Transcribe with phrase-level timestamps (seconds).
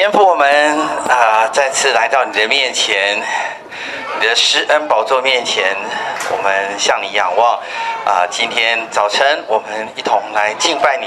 [0.00, 0.48] 天父，我们
[1.10, 3.22] 啊、再次来到你的面前，
[4.18, 5.76] 你的施恩宝座面前，
[6.30, 7.60] 我们向你仰望。
[8.06, 11.06] 啊、今天早晨，我们一同来敬拜你。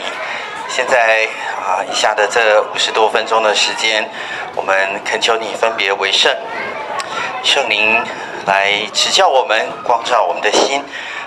[0.69, 1.27] 现在
[1.57, 4.07] 啊，以下的这五十多分钟的时间，
[4.55, 6.32] 我们恳求你分别为圣，
[7.44, 8.00] 圣灵
[8.46, 10.84] 来指教我们，光照我们的心，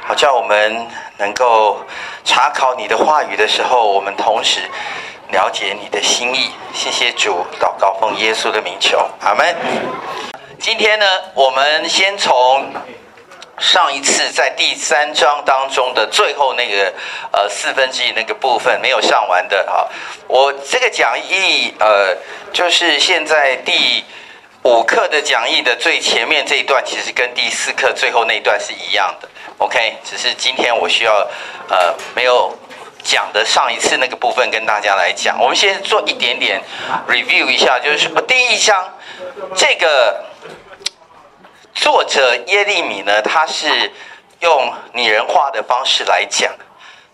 [0.06, 0.86] 好叫我们
[1.18, 1.84] 能够
[2.24, 4.60] 查考你的话语的时候，我们同时。
[5.32, 9.54] 了解你的心意，谢谢主，祷告奉耶稣的名求，阿门。
[10.58, 12.72] 今天呢，我们先从
[13.58, 16.92] 上一次在第三章当中的最后那个
[17.32, 19.84] 呃四分之一那个部分没有上完的啊，
[20.28, 22.16] 我这个讲义呃
[22.52, 24.04] 就是现在第
[24.62, 31.12] 五课的讲义的最前面这一段，其实跟第四课最后那一段是一样的，OK，只是今天我需要
[31.68, 32.56] 呃没有。
[33.06, 36.60] 讲的上一次那个部分跟大家来讲，我们先做一点点
[37.06, 38.92] review 一下，就是第一章
[39.54, 40.24] 这个
[41.72, 43.92] 作者耶利米呢，他是
[44.40, 46.52] 用拟人化的方式来讲，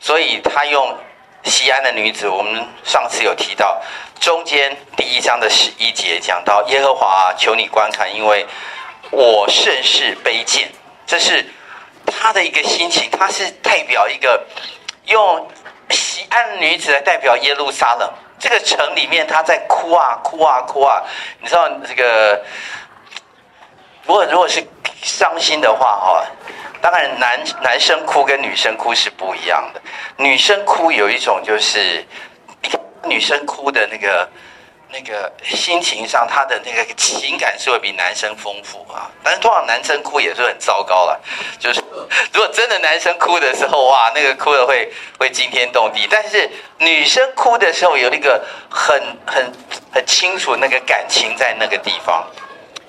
[0.01, 0.97] 所以他用
[1.45, 3.83] 西安的女子，我们上次有提到，
[4.19, 8.47] 中间第一章的十一节讲到耶和华，求你观看，因为
[9.11, 10.73] 我甚是卑贱，
[11.07, 11.45] 这是
[12.07, 14.43] 他的一个心情，他是代表一个
[15.05, 15.47] 用。
[15.91, 21.03] 西安女子来代表耶路撒冷这个城里面，她在哭啊哭啊哭啊。
[21.41, 22.43] 你知道这个，
[24.05, 24.65] 如果如果是
[25.03, 26.25] 伤心的话，哈，
[26.81, 29.81] 当然男男生哭跟女生哭是不一样的。
[30.17, 32.07] 女生哭有一种就是，
[33.05, 34.29] 女生哭的那个。
[34.93, 39.11] 那个心情上，他的那个情感是会比男生丰富啊。
[39.23, 41.21] 但是通常男生哭也是很糟糕了，
[41.59, 41.81] 就是
[42.33, 46.07] 如果真的男生哭的时候，哇，那个哭的会会惊天动地。
[46.11, 46.49] 但是
[46.79, 49.53] 女生哭的时候，有那个很很
[49.93, 52.27] 很清楚那个感情在那个地方。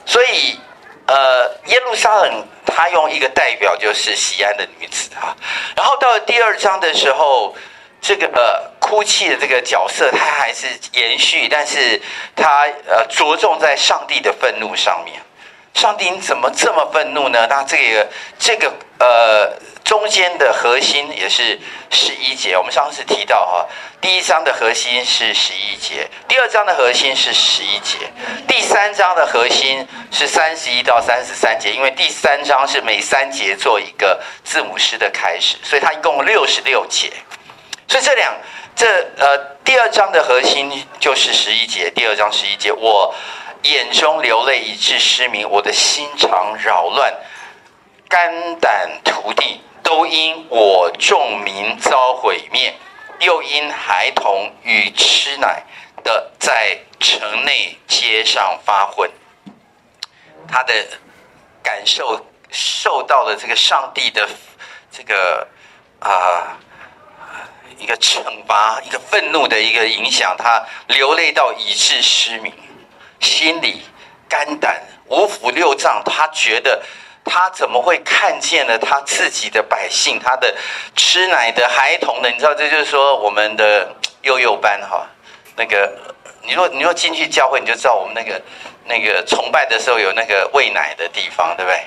[0.06, 0.60] 所以，
[1.08, 5.36] 呃，耶路撒冷他用一个代表就是西安的女子啊。
[5.76, 7.56] 然后到了第二章的时候。
[8.06, 12.00] 这个呃，哭泣的这个角色，他还是延续，但是
[12.36, 15.20] 他呃着重在上帝的愤怒上面。
[15.74, 17.48] 上帝你怎么这么愤怒呢？
[17.50, 19.52] 那这个这个呃
[19.84, 21.60] 中间的核心也是
[21.90, 22.56] 十一节。
[22.56, 23.68] 我们上次提到哈，
[24.00, 27.98] 第一章的核心是十一节，第二章的核心是十一节，
[28.48, 31.72] 第三章的核心是三十一到三十三节。
[31.72, 37.12] 因为第三章是每三节做一个字母诗的开始，所以它一共六十六节。
[37.86, 38.34] 所以这两
[38.76, 43.14] 这呃第二章的核心就是十一节，第二章十一节，我
[43.62, 47.14] 眼中流泪以致失明，我的心肠扰乱，
[48.10, 52.76] 肝胆涂地，都因我众民遭毁灭，
[53.20, 55.64] 又因孩童与吃奶
[56.04, 59.10] 的在城内街上发昏。
[60.48, 60.74] 他的
[61.62, 64.28] 感受受到了这个上帝的
[64.92, 65.48] 这个
[66.00, 66.58] 啊。
[67.80, 72.54] 一个惩罚，一个愤怒的一个影响，他流泪到以致失明，
[73.20, 73.82] 心里
[74.30, 76.82] 肝胆五腑六脏，他觉得
[77.24, 80.56] 他怎么会看见了他自己的百姓，他的
[80.96, 82.30] 吃奶的孩童呢？
[82.30, 85.08] 你知道，这就是说我们的幼幼班哈，
[85.56, 85.92] 那个
[86.44, 88.42] 你若你若进去教会，你就知道我们那个
[88.86, 91.82] 那个崇拜的时候有那个喂奶的地方，对不对？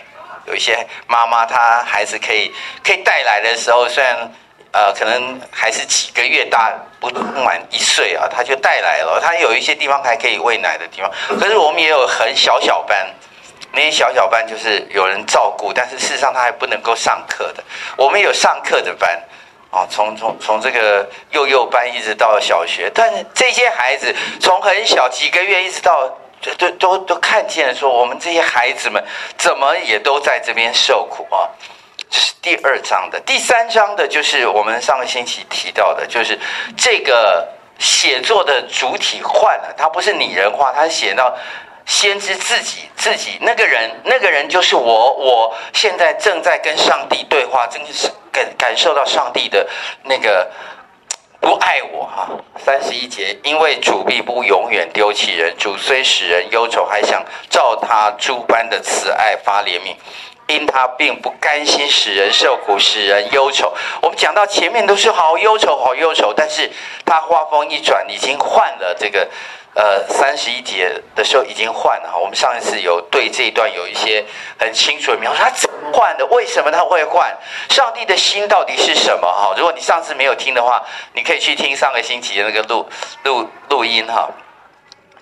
[0.46, 2.52] 有一些妈妈她孩子可以
[2.84, 4.32] 可以带来的时候，虽然。
[4.76, 6.70] 呃，可能还是几个月大，
[7.00, 7.08] 不
[7.42, 9.18] 满一岁啊，他就带来了。
[9.18, 11.10] 他有一些地方还可以喂奶的地方，
[11.40, 13.06] 可是我们也有很小小班，
[13.72, 17.64] 那些小小班就是有人照顾，但是事实上他还不能够上课的。
[17.96, 19.18] 我们有上课的班，
[19.70, 26.06] 啊，从从从这个幼幼班一直到小学，但是这些孩子从很小几个月一直到
[26.42, 29.02] 都都都都看见，说我们这些孩子们
[29.38, 31.48] 怎么也都在这边受苦啊。
[32.08, 36.38] 这是第二章的，第三章的，就是我们上个星期提到的，就是
[36.76, 41.36] 这个写作的主体换了，他不是拟人化，他写到
[41.84, 49.68] 先知自己，自己那个人，那个人就是我，我现在正在跟上帝对话，真的是感感受到上帝的
[50.04, 50.50] 那个
[51.40, 52.28] 不爱我哈。
[52.64, 59.94] 三十一节，因为主必不永远丢弃人，主虽使人忧愁，还想照他诸般的慈爱发怜悯。
[60.48, 63.74] 因他并不甘心使人受苦，使人忧愁。
[64.00, 66.70] 我们讲到前面都是好忧愁，好忧愁，但是
[67.04, 69.28] 他话锋一转，已经换了这个，
[69.74, 72.16] 呃，三十一节的时候已经换了。
[72.16, 74.24] 我们上一次有对这一段有一些
[74.56, 76.24] 很清楚的描述，他怎么换的？
[76.26, 77.36] 为什么他会换？
[77.68, 79.26] 上帝的心到底是什么？
[79.26, 82.88] 哈，如果你上次没有听的话，你可以去听上个星期的那个录
[83.24, 84.30] 录录音哈。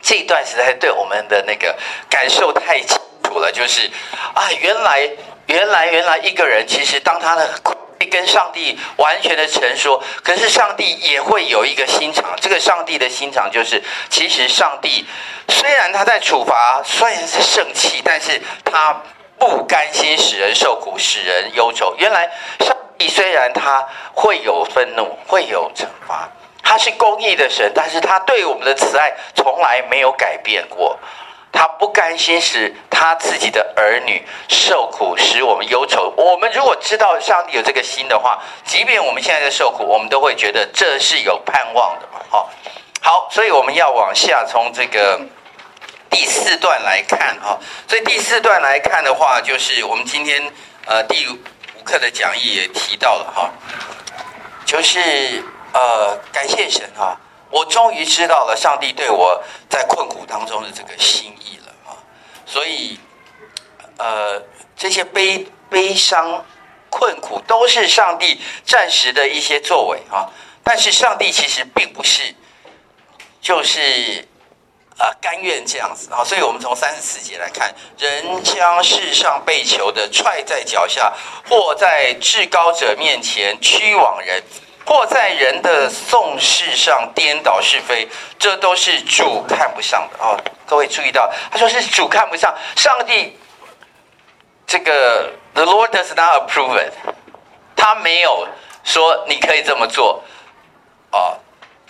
[0.02, 1.74] 这一段实在对我们的那个
[2.10, 3.00] 感受太强
[3.38, 3.90] 了，就是
[4.34, 5.10] 啊，原来
[5.46, 7.48] 原来原来一个人其实当他的
[8.10, 12.36] 跟上帝完全的成熟，可是上帝也会有一个心肠。
[12.40, 15.04] 这个上帝的心肠就是，其实上帝
[15.48, 19.02] 虽然他在处罚，虽然是圣气，但是他
[19.38, 21.94] 不甘心使人受苦，使人忧愁。
[21.98, 26.28] 原来上帝虽然他会有愤怒，会有惩罚。
[26.62, 30.98] 他是公义的神，但是他对我们的慈爱从来没有改变过。
[31.54, 36.12] 他不甘心使他自己的儿女受苦，使我们忧愁。
[36.16, 42.20] 我们如果知道上帝有这个心的话，即便我们现在在受苦，我们都会觉得这是有盼望的嘛。
[42.28, 42.50] 好，
[43.00, 45.20] 好，所以我们要往下从这个
[46.10, 47.56] 第四段来看啊。
[47.88, 50.42] 所以第四段来看的话，就是我们今天
[50.86, 51.38] 呃第五
[51.84, 53.48] 课的讲义也提到了哈，
[54.66, 55.42] 就是。
[55.74, 57.18] 呃，感谢神哈，
[57.54, 59.40] 我终于知道了上帝对我
[59.70, 61.94] 在困苦当中的这个心意了啊！
[62.44, 62.98] 所以，
[63.96, 64.42] 呃，
[64.76, 66.44] 这些悲悲伤、
[66.90, 70.28] 困苦都是上帝暂时的一些作为啊。
[70.64, 72.34] 但是上帝其实并不是，
[73.40, 74.26] 就是
[74.98, 76.24] 呃甘愿这样子啊。
[76.24, 81.12] 所以我们从三十四节来看，人将世上被囚的踹在脚下，
[81.48, 84.42] 或在至高者面前屈枉人。
[84.86, 88.08] 或在人的讼事上颠倒是非，
[88.38, 90.38] 这都是主看不上的哦。
[90.66, 93.38] 各位注意到，他说是主看不上，上帝
[94.66, 96.92] 这个 The Lord does not approve it，
[97.76, 98.48] 他没有
[98.82, 100.22] 说你可以这么做
[101.10, 101.38] 啊，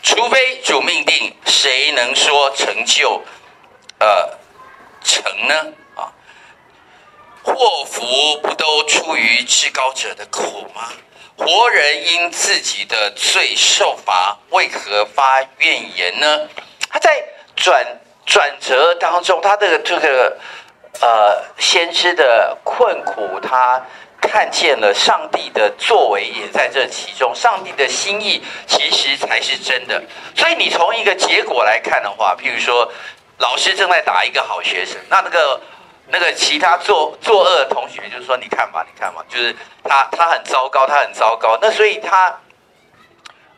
[0.02, 3.22] 除非主命定，谁能说成就
[3.98, 4.38] 呃
[5.02, 5.54] 成呢？
[5.96, 6.12] 啊，
[7.42, 8.02] 祸福
[8.42, 10.42] 不都出于至高者的口
[10.74, 10.92] 吗？
[11.36, 16.48] 活人因自己的罪受罚，为何发怨言呢？
[16.88, 17.24] 他在
[17.56, 17.84] 转
[18.24, 20.36] 转折当中，他的这个
[21.00, 23.84] 呃先知的困苦，他
[24.20, 30.02] 看见了上帝的作为也在这其中，上帝的心意其实才是真的。
[30.36, 32.92] 所以你从一个结果来看的话，譬如说
[33.38, 35.60] 老师正在打一个好学生，那那个。
[36.06, 41.58] 那个其他作作恶的同学就是说，你看吧，你看吧，就是他他很糟糕，他很糟糕。
[41.60, 42.38] 那所以他，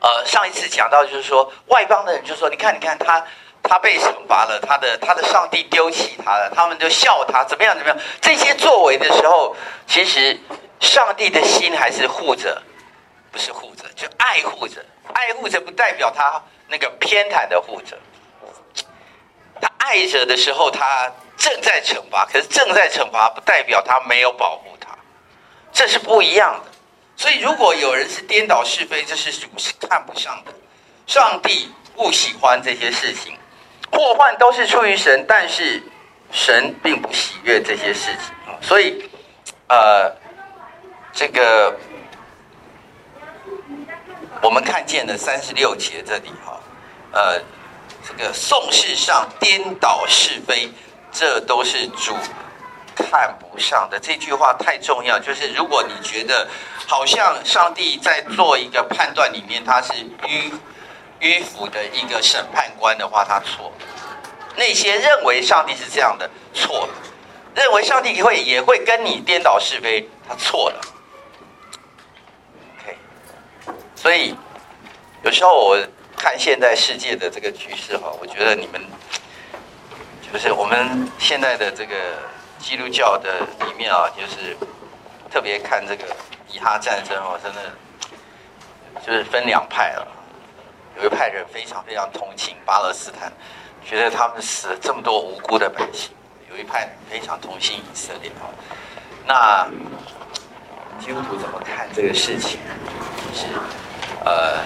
[0.01, 3.25] 呃，上一次讲到就是说，外邦的人就说，你看，你看他
[3.63, 7.99] 他被惩罚了，他的他的上帝丢弃他了，他们就笑他怎么样怎么样。
[8.21, 9.57] 这些作为的时候，
[9.87, 10.39] 其实
[10.79, 12.63] 上帝的心还是护着，
[13.33, 17.99] 不是护着，就爱护着，爱护着不代表他那个偏袒的护着。
[19.87, 21.11] 爱着的时候，他。
[21.39, 24.97] 正在惩罚，可是正在惩罚不代表他没有保护他，
[25.71, 26.73] 这是不一样的。
[27.15, 30.53] 所以如果有人是颠倒是非，这是主是看不上的。
[31.07, 33.37] 上帝不喜欢这些事情，
[33.93, 35.83] 祸患都是出于神，但是
[36.33, 38.57] 神并不喜悦这些事情啊。
[38.63, 39.09] 所以，
[39.69, 40.11] 呃，
[41.13, 41.79] 这个
[44.41, 46.59] 我们看见的三十六节这里哈，
[47.13, 47.43] 呃，
[48.09, 50.71] 这个讼事上颠倒是非。
[51.13, 52.15] 这都是主
[52.95, 53.99] 看不上的。
[53.99, 56.47] 这句话太重要，就是如果你觉得
[56.87, 60.53] 好像上帝在做一个判断里面，他是迂
[61.21, 63.73] 迂腐的一个审判官的话，他错。
[64.57, 66.93] 那些认为上帝是这样的，错了；
[67.55, 70.81] 认为上帝会也会跟你颠倒是非，他错了。
[72.83, 72.99] OK，
[73.95, 74.37] 所以
[75.23, 75.79] 有时候我
[76.17, 78.81] 看现在世界的这个局势哈，我觉得你们。
[80.33, 81.95] 就是我们现在的这个
[82.59, 84.57] 基督教的里面啊，就是
[85.31, 86.05] 特别看这个
[86.51, 87.61] 以哈战争哦，真的
[89.07, 90.07] 就是分两派了。
[90.99, 93.33] 有一派人非常非常同情巴勒斯坦，
[93.85, 96.11] 觉得他们死了这么多无辜的百姓；
[96.51, 98.51] 有一派非常同情以色列啊。
[99.25, 99.69] 那
[100.99, 102.59] 基督徒怎么看这个事情？
[103.33, 103.47] 是
[104.25, 104.65] 呃。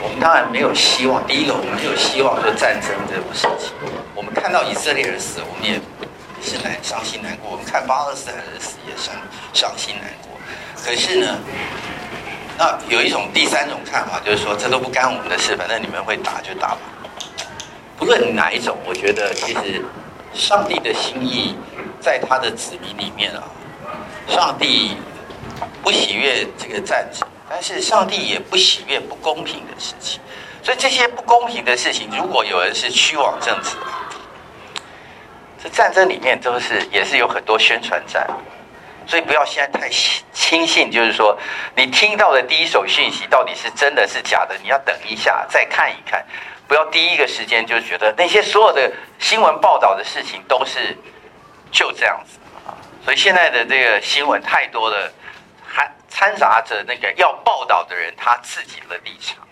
[0.00, 1.26] 我们当然没有希望。
[1.26, 3.72] 第一个，我们没有希望说战争这种事情。
[4.14, 5.80] 我们看到以色列人死，我们也
[6.42, 7.50] 是难伤心难过。
[7.50, 9.14] 我们看巴勒斯坦人死也伤
[9.52, 10.38] 伤心难过。
[10.84, 11.38] 可是呢，
[12.58, 16.78] 那有一种第三种看法，就是说这都不干我们的事，反正你们会打就打吧。
[17.96, 19.84] 不论哪一种，我觉得其实
[20.32, 21.56] 上帝的心意
[22.00, 23.42] 在他的子民里面啊，
[24.28, 24.96] 上帝
[25.82, 27.26] 不喜悦这个战争。
[27.48, 30.20] 但是上帝也不喜悦不公平的事情，
[30.62, 33.76] 所以这些不公平的事情，如果有人是屈枉正直，
[35.62, 38.26] 这战争里面都是也是有很多宣传战，
[39.06, 39.88] 所以不要现在太
[40.32, 41.38] 轻信，就是说
[41.76, 46.24] 你听到的第一手讯息到底是真的是假的，你要等一下再看一看。
[46.66, 50.96] 不要第一个时间就觉得那些所有的新闻报道的事情都是
[51.70, 52.72] 就这样子啊。
[53.04, 55.12] 所以现在的这个新闻太多了，
[56.14, 59.44] 掺杂着那个要报道的人他自己的立场。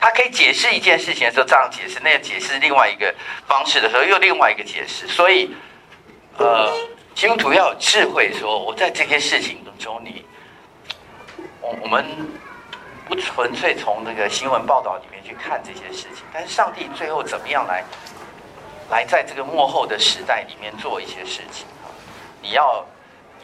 [0.00, 3.14] 他可以解释一件事情的时候这样解释，那个解释另外一个
[3.46, 5.06] 方式的时候又另外一个解释。
[5.06, 5.54] 所以，
[6.38, 6.68] 呃，
[7.14, 10.26] 基督徒要有智慧说，我在这些事情中，你
[11.60, 12.04] 我我们。
[13.06, 17.84] 不纯粹从那个新闻报道里面去看这些事情，但是上帝最后怎么样来
[18.88, 21.66] 来在这个幕后的时代里面做一些事情？
[22.40, 22.82] 你要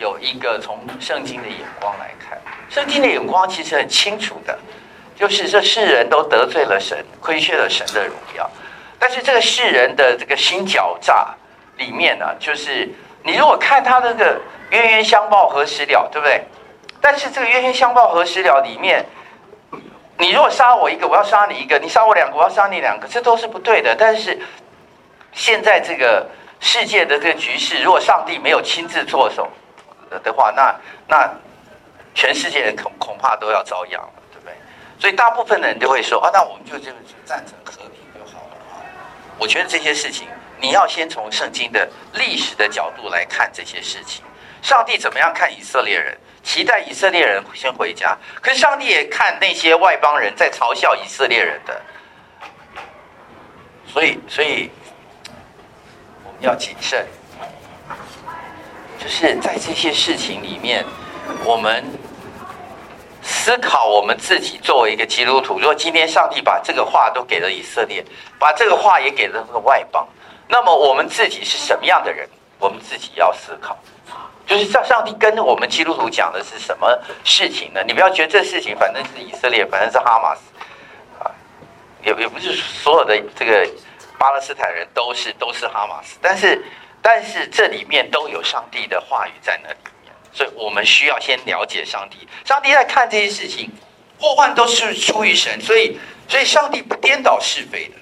[0.00, 2.38] 有一个从圣经的眼光来看，
[2.70, 4.58] 圣经的眼光其实很清楚的，
[5.14, 8.50] 就是这世人都得罪了神，亏缺了神的荣耀。
[8.98, 11.34] 但是这个世人的这个心狡诈
[11.76, 12.88] 里面呢，就是
[13.22, 14.40] 你如果看他那个
[14.70, 16.42] 冤冤相报何时了，对不对？
[17.02, 19.04] 但是这个冤冤相报何时了里面。
[20.16, 23.96] 你如果杀我一个，我要杀你一个；你杀我两个，我要杀你两个，这都是不对的。
[23.98, 24.38] 但是
[25.32, 26.26] 现在这个
[26.60, 29.48] 世界的这个局势，如果上帝没有亲自作手
[30.18, 30.74] 的话，那
[31.08, 31.30] 那
[32.14, 34.54] 全世界人恐恐怕都要遭殃了，对不对？
[34.98, 38.82] 所以大部分的人都会说啊，那我们就这么赞成和平就好了啊。
[39.38, 44.24] 我觉得这些事情，你要先从圣经的历史的角度来看这些事情。
[44.62, 46.18] 上帝怎么样看以色列人？
[46.42, 51.82] 期待以色列人先回家，可是上帝也看那些外邦人在嘲笑以色列人的，
[53.86, 54.70] 所以，所以
[56.24, 57.06] 我们要谨慎，
[59.00, 60.84] 就是在这些事情里面，
[61.42, 61.82] 我们
[63.22, 68.04] 思考我们自己作为一个基督徒，如果今天上帝把这个话都给了以色列，
[68.38, 70.06] 把这个话也给了那个外邦，
[70.46, 72.28] 那么我们自己是什么样的人？
[72.58, 73.76] 我们自己要思考。
[74.46, 77.82] 就是上上帝跟我们基督徒讲的是什么事情呢？
[77.86, 80.40] 你不要觉得这事情反正是以色列，反正是哈马斯
[81.20, 81.30] 啊，
[82.04, 83.66] 也也不是所有的这个
[84.18, 86.62] 巴勒斯坦人都是都是哈马斯，但是
[87.02, 92.28] 但是这里面都有上帝的话语在那里面，所以我们需要先了解上帝。
[92.44, 93.70] 上帝在看这些事情，
[94.18, 97.94] 祸患都是出于神，所以所以上帝不颠倒是非的。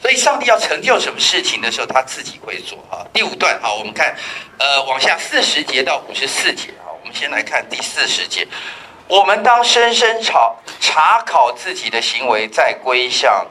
[0.00, 3.06] 所以，上帝要成就什么事情的时候，他自己会做哈。
[3.12, 4.12] 第五段，好，我们看，
[4.58, 6.90] 呃，往下四十节到五十四节啊。
[7.00, 8.44] 我们先来看第四十节，
[9.06, 13.46] 我们当深深查查考自己的行为，再归向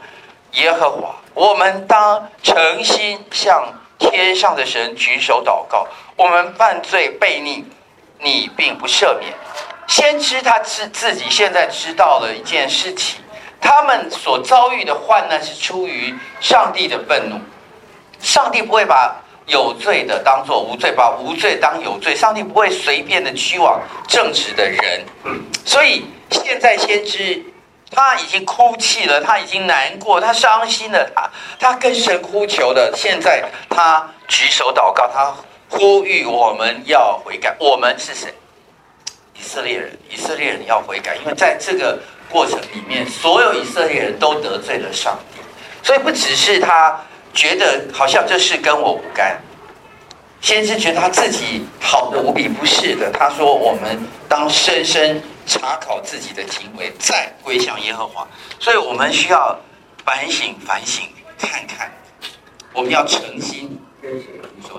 [0.56, 1.16] 耶和华。
[1.34, 3.74] 我们当诚心向
[4.10, 5.88] 天上的神举手祷告。
[6.16, 7.66] 我们犯罪悖逆，
[8.20, 9.34] 你并不赦免。
[9.88, 13.22] 先知他自自己现在知道了一件事情。
[13.60, 17.40] 他们所遭遇的患难是出于上帝的愤怒，
[18.20, 19.16] 上帝不会把
[19.46, 22.16] 有罪的当做无罪，把无罪当有罪。
[22.16, 25.06] 上帝不会随便的拘往正直的人，
[25.64, 27.44] 所以现在先知
[27.92, 31.30] 他已经哭泣了，他已经难过，他伤心了，他
[31.60, 32.92] 他跟神呼求的。
[32.96, 35.34] 现在他举手祷告，他
[35.70, 37.56] 呼吁我们要悔改。
[37.60, 38.34] 我们是谁？
[39.38, 42.00] 以色列人，以色列人要悔改，因为在这个。
[42.32, 45.42] 过程里面，所有以色列人都得罪了上帝，
[45.86, 46.98] 所以不只是他
[47.34, 49.38] 觉得好像这事跟我无干，
[50.42, 53.12] 先是觉得他自己好的无比，不是的。
[53.12, 58.28] 他说：“我们当深深查考自己的行为，再归向耶和华。”
[58.60, 59.58] 所以，我们需要
[60.04, 61.08] 反省、反省，
[61.38, 61.92] 看看
[62.74, 64.28] 我们要诚心跟神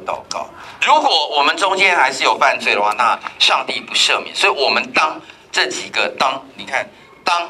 [0.05, 0.51] 祷告。
[0.85, 4.35] 如果我们中间还是有犯罪的话，那上帝不赦免。
[4.35, 5.21] 所以我们当
[5.53, 6.89] 这几个当，你看。
[7.25, 7.49] 当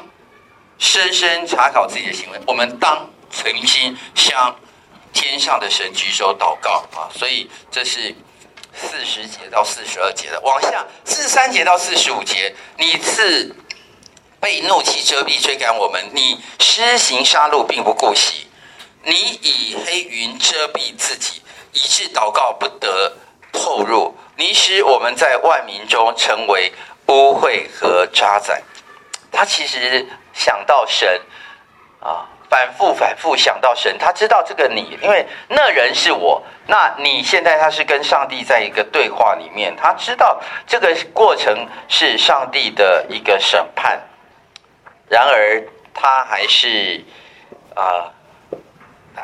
[0.77, 4.55] 深深查考自己的行为，我们当诚心向
[5.13, 7.07] 天上的神举手祷告啊！
[7.15, 8.13] 所以这是
[8.75, 13.55] 四十节到四十二节的，往下四十三节到四十五节，你赐
[14.41, 18.47] 被怒气遮蔽追赶我们，你施行杀戮并不顾惜，
[19.03, 21.41] 你以黑云遮蔽自己，
[21.71, 23.15] 以致祷告不得
[23.51, 26.73] 透入，你使我们在万民中成为
[27.07, 28.61] 污秽和渣滓。
[29.31, 31.21] 他其实想到神
[31.99, 33.97] 啊，反复反复想到神。
[33.97, 39.75] 他知道这个你，因为那人是我，那你现在他是跟上帝在一个对话里面。
[39.75, 43.99] 他知道这个过程是上帝的一个审判，
[45.09, 45.63] 然而
[45.95, 47.03] 他还是
[47.73, 48.13] 啊，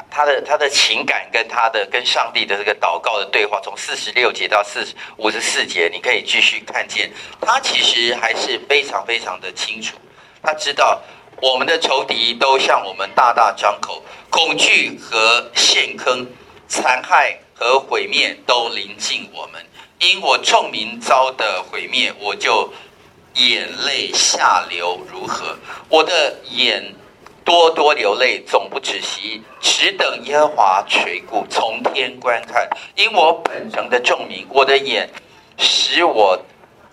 [0.09, 9.95] 他的他的情感跟他的跟上帝的这个祷告的对话，从四十六节到四十五十四节，你可以继续看见，他其实还是非常非常的清楚。
[10.41, 11.00] 他知道
[11.41, 16.27] 我们的仇敌都向我们大大张口，恐惧和陷坑、
[16.67, 19.65] 残害和毁灭都临近我们。
[20.00, 22.72] 因我众民遭的毁灭，我就
[23.36, 25.58] 眼泪下流如何？
[25.88, 26.96] 我的眼
[27.43, 32.69] 多多流泪，总不止息，只等耶和华垂顾，从天观看。
[32.96, 35.10] 因我本城的众民，我的眼
[35.58, 36.38] 使我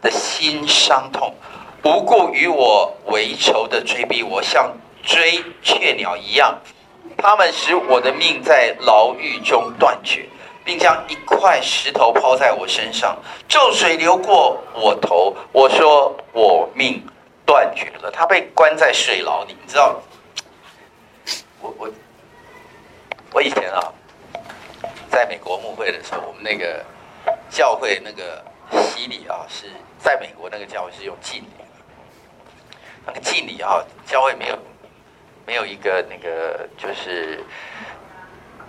[0.03, 1.35] 的心伤痛，
[1.87, 6.61] 不顾与我为仇的追逼我，像追雀鸟一样。
[7.17, 10.29] 他们使我的命在牢狱中断绝，
[10.65, 13.17] 并将一块石头抛在我身上，
[13.47, 15.33] 众水流过我头。
[15.53, 17.01] 我说我命
[17.47, 18.11] 断绝了。
[18.11, 20.03] 他被关在水牢里，你知道？
[21.63, 21.89] 我我
[23.33, 23.81] 我以前啊，
[25.09, 26.85] 在美国牧会的时候，我们那个
[27.49, 28.45] 教会那个
[28.83, 31.65] 洗礼啊，是在美国那个教会是用浸礼，
[33.07, 34.59] 那个敬礼啊，教会没有
[35.47, 37.43] 没有一个那个就是，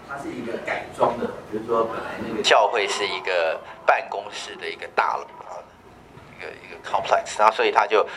[0.08, 5.58] 它是一个改装的，就是说本来那个教会是一个办公室的一个大楼啊，
[6.38, 8.08] 一个一个 complex，然后所以他就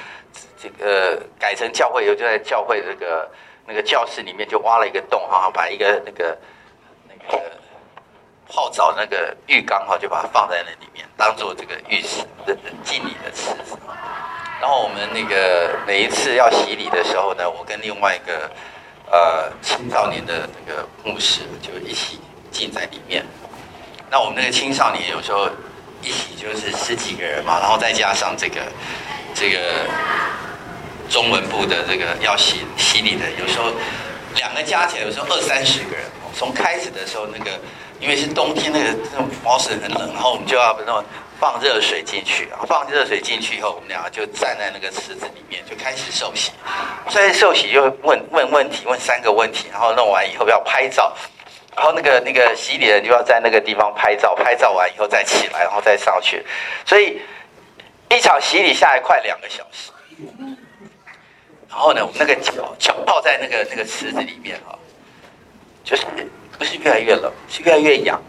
[0.56, 3.28] 这个改成教会以后，就在教会这个。
[3.66, 6.36] 那个教室里面就挖了一个洞哈，把一个那个
[7.06, 7.52] 那个
[8.48, 13.78] 泡澡那个浴缸哈，就把它放在那里面，当做这个浴室的敬礼的池子。
[14.60, 18.50] 然后我们那个每一次要洗礼的时候呢，我跟另外一个
[19.10, 23.24] 呃青少年的那个牧师就一起浸在里面。
[24.10, 25.48] 那我们那个青少年有时候
[26.02, 28.60] 一起就是十几个人嘛，然后再加上这个
[29.34, 29.58] 这个。
[31.10, 33.72] 中文部的这个要洗洗礼的，有时候
[34.36, 36.04] 两个加起来，有时候二三十个人。
[36.32, 37.50] 从开始的时候，那个
[37.98, 41.04] 因为是冬天，那个那种毛水很冷，然后我们就要那种
[41.40, 46.52] 放热水进去啊，放热水进去以后，我们两个就站在那个池子里面，就开始受洗。
[47.08, 51.16] 所以受洗就问问问题，问三个问题，然后弄完以后要拍照，
[51.74, 56.44] 然后那个那个洗礼人就要在那个地方拍照，拍照完以后再起来，然后再上去。
[56.84, 57.22] 所以
[58.10, 59.90] 一场洗礼下来快两个小时。
[61.70, 64.78] 然后呢，我们那个脚脚泡在那个那个池子里面哈，
[65.82, 66.04] 就是
[66.58, 68.20] 不是越来越冷，是越来越痒，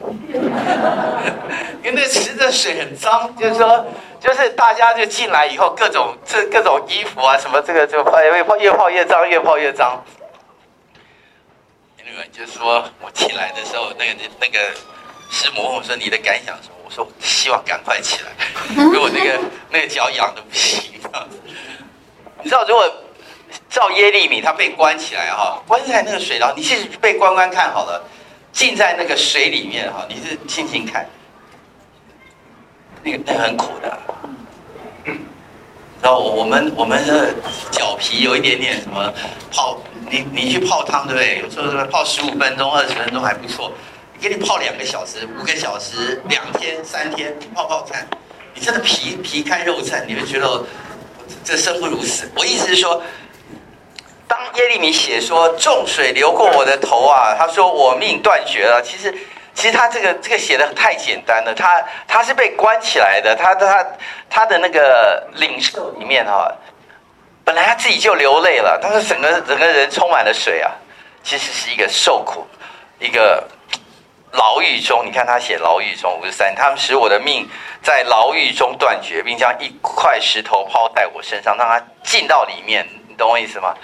[1.91, 3.85] 因为那池子的水很脏，就是说，
[4.17, 10.01] 就是大家就进来以后，各种这各种衣服啊什么，这个就泡越泡越泡越脏，越泡越脏。
[11.97, 14.59] 那个就是说我起来的时候，那个那个
[15.29, 18.31] 师母问我说：“你的感想是什么？”我说：“希望赶快起来，
[18.69, 20.93] 因为我那个 那个脚痒的不行。”
[22.41, 22.89] 你知道如果。
[23.69, 26.53] 照耶利米，他被关起来哈，关在那个水牢。
[26.55, 28.01] 你是被关关看好了，
[28.53, 31.05] 浸在那个水里面哈，你是静静看，
[33.03, 33.99] 那个那个很苦的。
[36.01, 37.33] 然后我们我们的
[37.69, 39.13] 脚皮有一点点什么
[39.51, 39.77] 泡，
[40.09, 41.39] 你你去泡汤对不对？
[41.39, 43.71] 有时候泡十五分钟、二十分钟还不错，
[44.19, 48.07] 给你泡两个小时、五个小时、两天、三天，泡泡看，
[48.53, 50.63] 你真的皮皮开肉绽，你会觉得
[51.43, 52.29] 这生不如死。
[52.35, 53.01] 我意思是说。
[54.27, 58.81] 当耶利米写说众水流过我的头啊，他说我命断绝了。
[58.81, 59.13] 其实，
[59.53, 61.53] 其实他这个这个写的太简单了。
[61.53, 63.85] 他他是被关起来的，他他
[64.29, 66.51] 他的那个领受里面哈，
[67.43, 70.71] 本来他自己就流泪了，但是整个整个人充满了水啊。
[71.23, 72.47] 其实是一个受苦，
[72.97, 73.47] 一个
[74.31, 75.05] 牢狱中。
[75.05, 77.47] 你看他写牢狱中五十三，他们使我的命
[77.83, 82.87] 在牢狱中断绝，并将一块石头抛在我身上，让他进到里面。
[83.07, 83.75] 你懂我意思吗？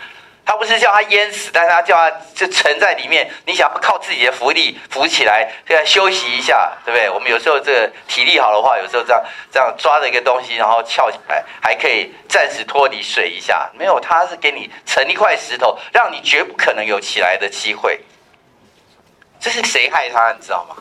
[0.47, 3.29] 他不是叫他淹死，但是他叫他就沉在里面。
[3.45, 7.09] 你想要靠自己的浮力浮起来，现在休息一下，对不对？
[7.09, 13.69] 我们有时候这个体力好的话，有时候这样这样抓着一个东西，然后翘起来，还可以暂时脱离水一下。
[13.77, 17.99] 没有，他是给你沉一块石头，让你绝不可能有起来的机会。
[19.41, 20.31] 这是谁害他？
[20.31, 20.77] 你知道吗？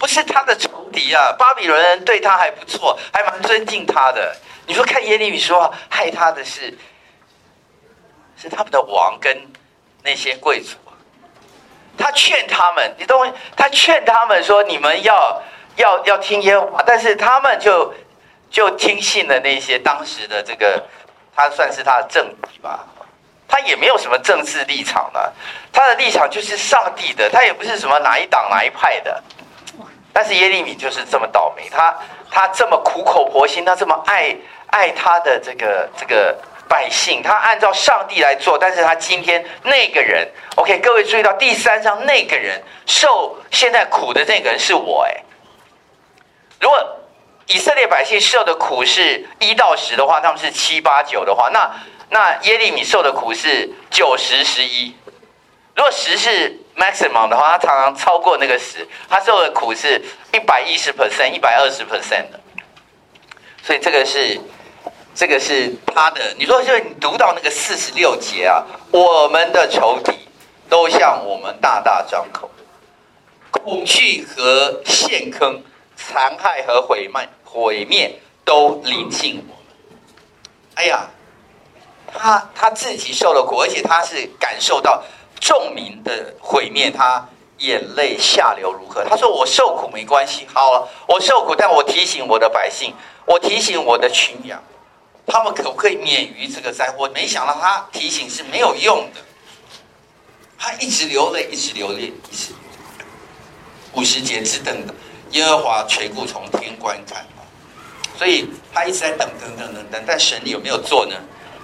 [0.00, 1.32] 不是他的仇敌啊！
[1.38, 4.36] 巴比伦人对他还不错，还蛮尊敬他的。
[4.66, 6.76] 你说看耶利米说害他的是。
[8.42, 9.40] 是他们的王跟
[10.02, 10.76] 那些贵族，
[11.96, 13.32] 他劝他们，你懂？
[13.56, 15.40] 他劝他们说：“你们要
[15.76, 17.94] 要要听耶和华。”但是他们就
[18.50, 20.82] 就听信了那些当时的这个，
[21.36, 22.84] 他算是他的政敌吧。
[23.46, 25.32] 他也没有什么政治立场的，
[25.72, 29.22] 他的立场就是上帝的，他也不是什么哪一党哪一派的。
[30.12, 31.96] 但是耶利米就是这么倒霉，他
[32.28, 36.36] 他这么苦口婆心，他这么爱爱他的这个这个。
[36.72, 45.22] 百姓，他按照上帝来做，但是他今天那个人，OK，各位注意到第三章那个人受现在苦的那个人是我哎。
[46.58, 46.96] 如果
[47.48, 51.70] 以色列百姓受的苦是一到十的话，他们是七八九的话，那
[52.08, 54.96] 那耶利米受的苦是九十十一。
[55.76, 60.00] 如果十是 maximum 的话，他常常超过那个十，他受的苦是
[60.32, 62.40] 一百一十 percent、一百二十 percent 的。
[63.62, 64.40] 所以这个是。
[65.14, 66.34] 这个是他的。
[66.38, 70.12] 你说，就是你读到那个四十六节啊，我们的仇敌
[70.68, 72.50] 都向我们大大张口，
[73.50, 75.62] 恐惧和陷坑、
[75.96, 79.98] 残害和毁灭、毁灭都临近我们。
[80.74, 81.10] 哎呀，
[82.06, 85.02] 他他自己受了苦，而且他是感受到
[85.38, 89.04] 众民的毁灭，他眼泪下流如何？
[89.04, 92.94] 他说：“我受苦没关系，好了，我受苦，但我提醒我的百姓，
[93.26, 94.62] 我提醒我的群羊。”
[95.26, 97.08] 他们可不可以免于这个灾祸？
[97.14, 99.20] 没想到他提醒是没有用的，
[100.58, 102.52] 他一直流泪，一直流泪，一直。
[103.94, 104.74] 五十节只等
[105.30, 107.26] 耶和华垂顾从天观看，
[108.16, 110.02] 所以他一直在等等等等等。
[110.06, 111.14] 但神有没有做呢？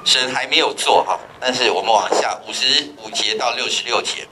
[0.04, 1.18] 神还没有做哈。
[1.40, 4.28] 但是我们往下五十五节到六十六节，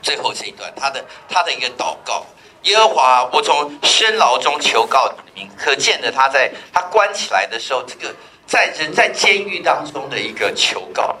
[0.00, 2.24] 最后这一段，他的他的一个祷告。
[2.66, 8.12] 耶和华，我从深牢中求告你的名，可见的他在他关起来的时候，这个
[8.44, 11.14] 在人在监狱当中的一个求告，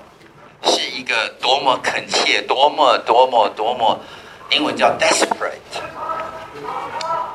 [0.64, 3.96] 是一个多么恳切，多么多么多么，
[4.50, 5.78] 英文叫 desperate，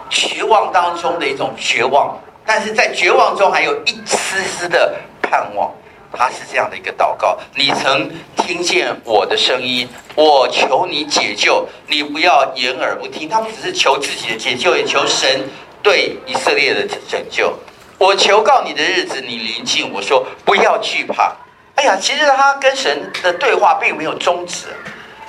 [0.10, 5.72] 绝望当中的一种绝望，但是在绝望中还有一丝丝的盼望。
[6.18, 13.30] 他是这样的一个祷告：你曾听见我的声音，我求你解救，你不要掩耳不听。
[13.30, 15.50] 他们只是求自己的解救，也求神
[15.82, 17.54] 对以色列的拯救。
[17.98, 21.36] 我求告你的日子，你临近，我说不要惧怕。
[21.76, 24.68] 哎呀，其实他跟神的对话并没有终止，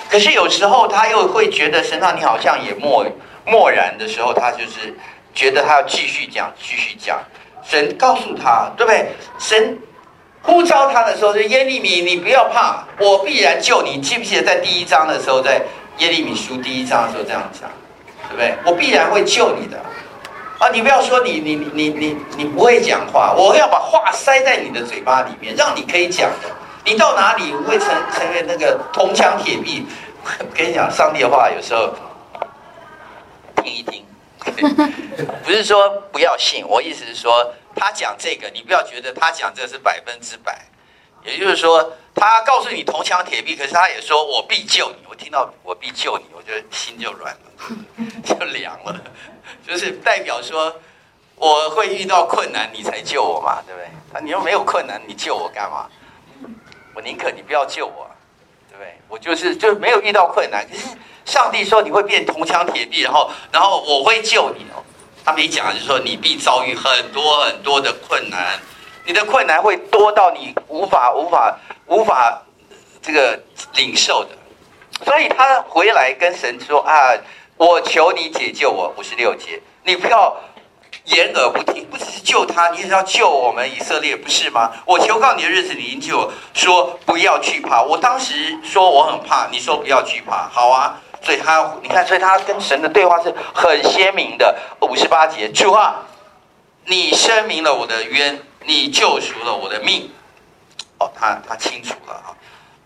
[0.09, 3.05] 可是有时候他又会觉得神让你好像也默
[3.45, 4.93] 默然的时候，他就是
[5.33, 7.19] 觉得他要继续讲，继续讲。
[7.63, 9.07] 神告诉他，对不对？
[9.39, 9.77] 神。
[10.45, 14.01] 呼召他的时候，就耶利米，你不要怕，我必然救你。
[14.01, 15.61] 记不记得在第一章的时候，在
[15.99, 17.69] 耶利米书第一章的时候这样讲，
[18.29, 18.53] 对不对？
[18.65, 19.77] 我必然会救你的。
[20.59, 26.49] 啊，你不要说你你你你你不会讲话，我要把话塞在你的嘴巴里面，让你可以讲的。
[26.83, 29.85] 你到哪里会成成为那个铜墙铁壁？
[30.39, 31.93] 我跟你讲，上帝的话有时候
[33.63, 34.05] 听一听，
[35.45, 37.53] 不是说不要信，我意思是说。
[37.75, 40.65] 他讲这个，你不要觉得他讲这个是百分之百，
[41.23, 44.97] 也就是说，他告诉你铜墙铁壁，可是他也说我必救你。
[45.09, 47.51] 我听到我必救你，我觉得心就软了，
[48.23, 49.01] 就凉了，
[49.67, 50.75] 就是代表说
[51.35, 53.87] 我会遇到困难，你才救我嘛，对不对？
[54.13, 55.89] 啊，你又没有困难，你救我干嘛？
[56.95, 58.09] 我宁可你不要救我，
[58.69, 58.95] 对不对？
[59.07, 64.83] 我就是就没有遇到困难，可是上帝说你会变铜墙铁壁，然后然后我会救你哦。
[65.25, 68.59] 他没讲，就是说你必遭遇很多很多的困难，
[69.05, 71.57] 你的困难会多到你无法无法
[71.87, 72.41] 无法
[73.01, 73.39] 这个
[73.75, 74.29] 领受的。
[75.05, 77.13] 所以他回来跟神说啊，
[77.57, 78.93] 我求你解救我。
[78.97, 80.35] 五十六节，你不要
[81.05, 84.71] 掩耳不听，不只是救他，你也是要救我们以色列，不是吗？
[84.85, 87.81] 我求告你的日子，你就说不要惧怕。
[87.81, 91.01] 我当时说我很怕，你说不要惧怕，好啊。
[91.23, 94.53] 所以他，你看，所以他跟神的对话是很鲜明的。
[94.81, 96.03] 五十八节，主啊，
[96.85, 100.11] 你申明了我的冤，你救赎了我的命。
[100.99, 102.35] 哦，他他清楚了啊。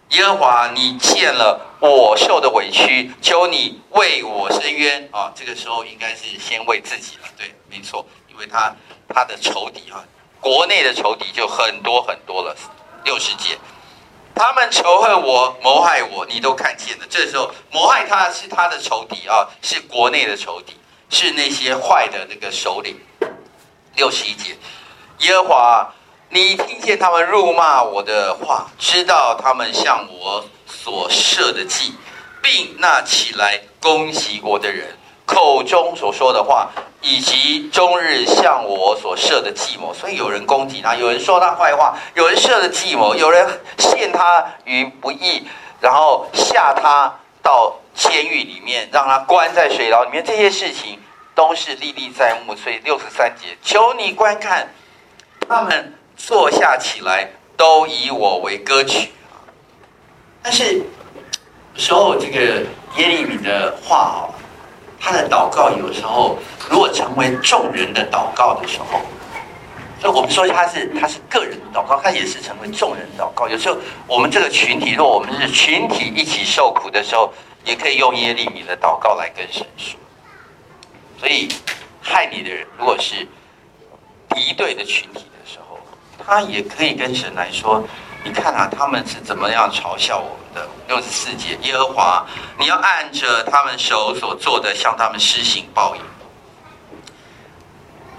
[0.10, 5.32] 耶和华，你见了我受的委屈，求你为我伸冤啊。
[5.36, 8.74] 这个时候应该是先为自己了，对，没错，因为他
[9.10, 10.06] 他的仇敌啊，
[10.40, 12.56] 国内的仇敌就很多很多了。
[13.04, 13.58] 六十节。
[14.38, 17.06] 他们仇恨我，谋害我，你都看见了。
[17.10, 20.74] 这时候谋害他是他的仇敌啊，是国内的仇敌，
[21.10, 23.00] 是那些坏的那个首领。
[23.96, 24.56] 六十一节，
[25.22, 25.94] 耶和华，
[26.30, 31.96] 你听见他们辱骂我的话，知道他们向我所设的计，
[32.42, 34.96] 并那起来攻击我的人
[35.28, 36.72] 口中所说的话。
[37.00, 45.48] 以及终日向我所设的计谋，所以有人攻击他，有人说他坏话，有人设的计谋，有人陷他于不义，
[45.80, 47.14] 然后下他
[47.44, 51.00] 到监狱里面，让他关在水牢里面，这些事情
[51.36, 52.56] 都是历历在目。
[52.56, 54.68] 所以六十三节，求你观看，
[55.48, 59.12] 他们坐下起来，都以我为歌曲。
[60.42, 60.84] 但是有
[61.80, 62.40] 时候这个
[62.98, 64.34] 耶利米的话啊。
[65.08, 66.38] 他的祷告有时候，
[66.70, 69.00] 如果成为众人的祷告的时候，
[70.02, 73.48] 所以我们说他是他是个人的祷告，他也是成为众人祷告。
[73.48, 77.32] 有时候我们这个群体，如果我们是群体一起受苦的时候，
[77.64, 79.98] 也可以用耶利米的祷告来跟神说。
[81.18, 81.48] 所以
[82.02, 83.26] 害你的人，如果是
[84.36, 85.80] 敌对的群体的时候，
[86.18, 87.82] 他也可以跟神来说。
[88.28, 90.68] 你看啊，他们是怎么样嘲笑我们的？
[90.86, 92.26] 六十四节，耶和华，
[92.60, 96.02] 你要按着他们手所做的，向他们施行报应。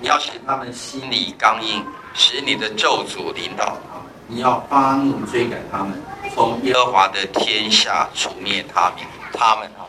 [0.01, 6.03] 你要使他们心里刚硬，使你的咒诅临到他们，你要发怒追赶他们，
[6.35, 8.95] 从耶和华的天下除灭他们。
[9.35, 9.85] 他们啊，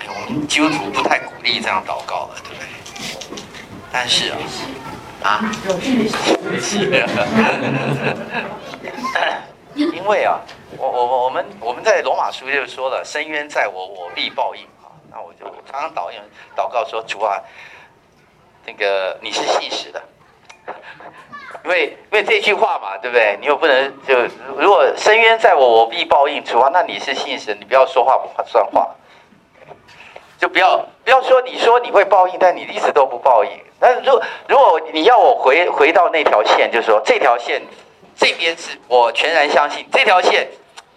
[0.00, 2.66] 哎，我们基督徒不太鼓励这样祷告了，对不对？
[3.92, 4.38] 但是啊，
[5.22, 5.40] 啊，
[9.74, 10.40] 因为啊，
[10.76, 14.90] 我我我们我们在罗马书就说了，深渊在我，我必报应啊。
[15.10, 16.10] 那我就常常祷
[16.56, 17.40] 祷告说，主啊，
[18.66, 20.02] 那个你是信实的。
[21.64, 23.36] 因为因为这句话嘛，对不对？
[23.40, 24.16] 你又不能就
[24.56, 28.94] 如果深渊在我，我必报应，主啊，那你是信神，你不要说话不算话，
[30.42, 33.50] 就不要不要说你说你会报应，但你一直都不报应。
[33.78, 37.62] 但是如如果你要我回回到那条线，就是说这条线
[38.16, 40.48] 这边是我全然相信，这条线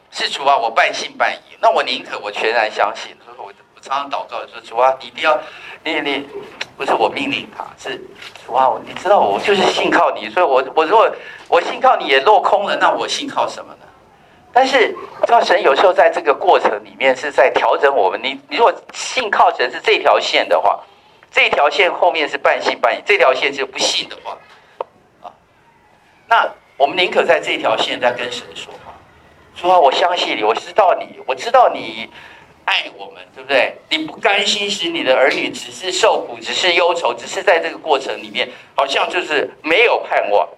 [0.10, 3.16] 是主啊，我半信半疑，那我宁可我全然相信。
[3.24, 5.40] 所以我我常常祷告说，主啊，你一定要
[5.84, 6.28] 你你。
[6.76, 8.04] 不是我命令他，是
[8.48, 8.74] 哇！
[8.86, 11.10] 你知道我就是信靠你，所以我我如果
[11.48, 13.85] 我信靠你也落空了，那我信靠什么呢？
[14.56, 14.88] 但是，
[15.26, 18.18] 知道神有时候在这个过程里面是在调整我们。
[18.24, 20.82] 你你如果信靠神是这条线的话，
[21.30, 24.38] 这条线后面是半信半疑；这条线是不信的话，
[25.22, 25.34] 啊，
[26.28, 28.94] 那我们宁可在这条线在跟神说话，
[29.54, 32.10] 说我相信你，我知道你，我知道你。
[32.66, 33.76] 爱我们，对不对？
[33.90, 40.50] 你不甘心使你的儿女只是受苦，只是忧愁，只是在这个过程里面，好像就是没有盼望。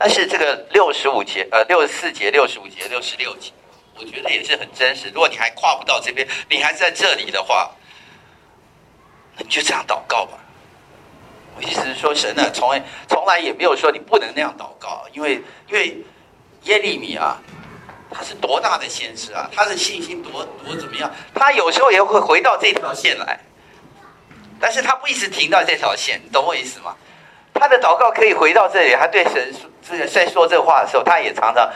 [0.00, 3.52] 但是这个六十五节，呃，六十四节、六十五节、六十六节，
[3.96, 5.10] 我觉得也是很真实。
[5.10, 7.70] 如果你还跨不到这边，你还在这里的话，
[9.36, 10.38] 那你就这样祷告吧。
[11.54, 15.34] 我意思是说，神呢，从来从来也没有说你不能那样祷告，因为
[15.68, 16.02] 因为
[16.62, 17.38] 耶利米啊。
[18.12, 19.48] 他是多大的先知啊！
[19.54, 21.08] 他的信心多多怎么样？
[21.32, 23.38] 他有时候也会回到这条线来，
[24.58, 26.96] 但是他不一直停到这条线，你懂我意思吗？
[27.60, 29.54] 他的祷告可以回到这里，他对神
[29.86, 31.70] 这在说这话的时候，他也常常，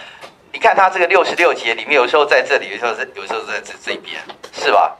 [0.50, 4.18] 你看他这个六十六节里面，有时候在这里，有时候在有时候在这这边，
[4.52, 4.96] 是吧？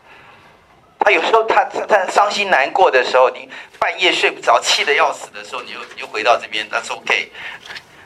[0.99, 7.33] 他有时候他他他伤心难过的时候，你半夜睡不着，气得要死的时候，你又你又回到这边那是 OK。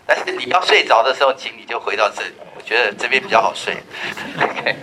[0.07, 2.33] 但是你要睡着的时候，请你就回到这里。
[2.57, 3.77] 我觉得这边比较好睡。
[4.41, 4.77] OK，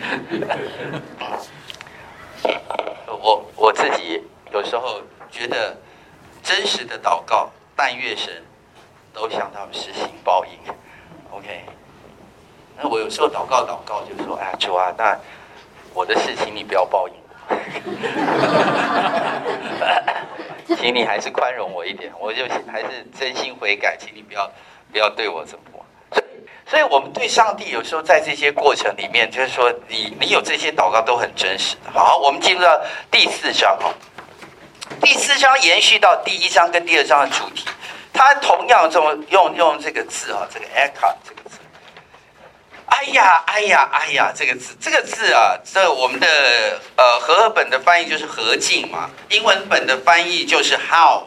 [3.07, 5.75] 我我自己有时候觉得
[6.43, 8.43] 真实的祷告，但月神
[9.13, 10.51] 都向他们施行报应。
[11.31, 11.65] OK，
[12.77, 15.17] 那我有时候祷告祷告，就说：“哎呀，主啊，那
[15.93, 17.13] 我的事情你不要报应，
[20.77, 24.49] 请你还是宽容我一点，我就还是真心悔改，请你不要。”
[24.91, 25.85] 不要对我怎么，
[26.65, 31.91] 所以，我们对上帝有时候在这些过程里面，就是说你，你有这些祷告都很真实的。
[31.91, 33.93] 好，我们进入到第四章哦，
[35.01, 37.65] 第四章延续到第一章跟第二章的主题，
[38.13, 41.57] 它同样这么用用这个字啊，这个 “echo” 这个字，
[42.85, 46.27] 哎呀，哎呀，哎呀，这个字，这个字啊，这我们的
[46.95, 51.23] 呃和合本的翻译就是和敬嘛，英文本的翻译就是 “how”。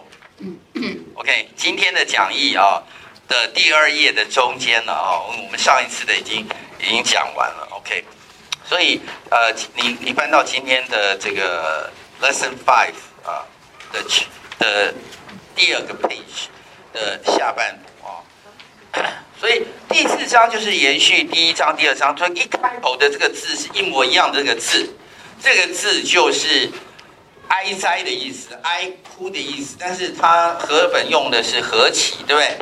[1.14, 2.82] OK，今天的讲义啊。
[3.28, 6.48] 的第二页的中间了啊，我们上一次的已经
[6.80, 8.02] 已经讲完了，OK，
[8.64, 11.92] 所以呃，你你翻到今天的这个
[12.22, 12.94] Lesson Five
[13.28, 13.44] 啊
[13.92, 14.02] 的
[14.58, 14.94] 的
[15.54, 16.48] 第二个 page
[16.94, 18.24] 的下半部啊，
[19.38, 24.94] 所以第四章就是延续第一章、第二章，所以一开头的这个字是一模一样的这个字，
[25.42, 26.70] 这个字就是
[27.48, 32.58] 哀哉的意思，哀哭的意思，但是它和本用的是和祈，对不对？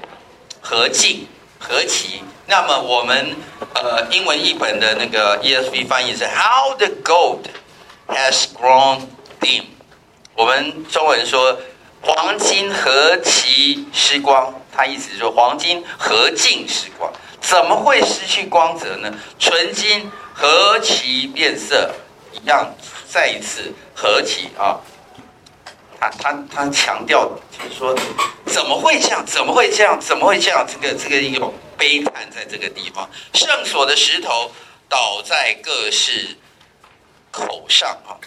[0.61, 1.29] 和敬、
[1.61, 3.37] 和祈，那么我们
[3.75, 7.45] 呃英文译本的那个 ESV 翻译是 How the gold
[8.09, 9.03] has grown
[9.41, 9.76] dim。
[10.37, 11.59] 我们中文说
[12.03, 19.11] 黄金何其失光，他意思是说黄金何尽失光，怎么会失去光泽呢？
[19.39, 21.91] 纯金何其变色，
[22.33, 22.71] 一样，
[23.09, 24.79] 再一次和祈啊。
[25.99, 27.97] 他他他强调就是说，
[28.45, 29.25] 怎么会这样？
[29.25, 29.99] 怎么会这样？
[29.99, 30.67] 怎么会这样？
[30.69, 34.53] 这个这个一个悲叹在这个地方，圣所的石头
[34.87, 36.37] 倒在各式
[37.31, 38.21] 口上啊！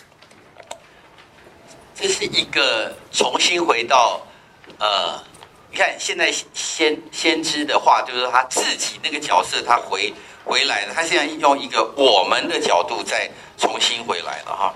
[2.02, 4.22] 这是一个重新回到
[4.78, 5.22] 呃，
[5.70, 10.14] 你看现在先先知的话，就是他自己那个角色他回
[10.46, 14.74] 回来了，他现在用一个我们的角度再重新回来了哈。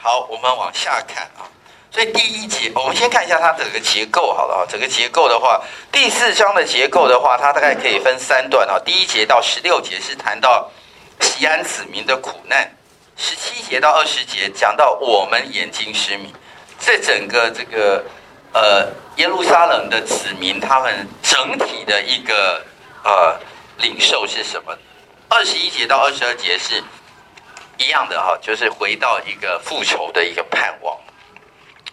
[0.00, 1.50] 好，我们往下看啊。
[1.90, 4.62] 所以第一节，我们先看一下它整个结构好了啊。
[4.70, 8.78] 整个结构的话，第四章的结构的话，它大概可以分三段啊。
[8.78, 10.70] 第一节到十六节是谈到
[11.20, 12.72] 西安子民的苦难，
[13.16, 16.32] 十七节到二十节讲到我们眼睛失明。
[16.84, 18.04] 这整个这个
[18.52, 22.60] 呃耶路撒冷的子民他们整体的一个
[23.04, 23.38] 呃
[23.78, 24.76] 领受是什么？
[25.28, 26.82] 二十一节到二十二节是
[27.78, 30.98] 一样的哈，就是回到一个复仇的一个盼望。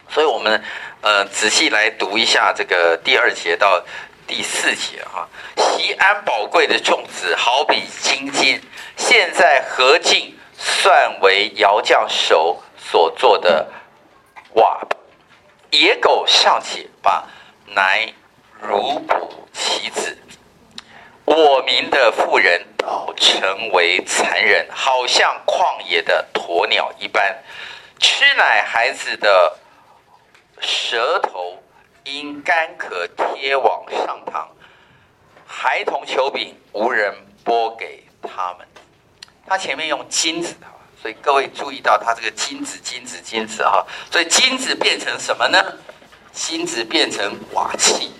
[0.09, 0.61] 所以我们
[1.01, 3.79] 呃仔细来读一下这个第二节到
[4.25, 5.29] 第四节哈。
[5.55, 8.59] 西安宝贵的种子，好比金金，
[8.97, 13.67] 现在何竟算为窑匠手所做的？
[15.71, 17.27] 野狗尚且罢，
[17.67, 18.11] 乃
[18.59, 20.17] 如哺其子。
[21.25, 27.43] 我民的妇人倒成为残忍，好像旷野的鸵鸟一般。
[27.99, 29.59] 吃奶孩子的
[30.59, 31.61] 舌头
[32.03, 34.47] 因干渴贴往上膛，
[35.45, 38.67] 孩童求饼，无人拨给他们。
[39.45, 45.63] 他前面用金子啊，所以各位注意到它这个金子、金子、金子哈，所以金子变成什么呢？
[46.31, 48.11] 金子变成瓦器，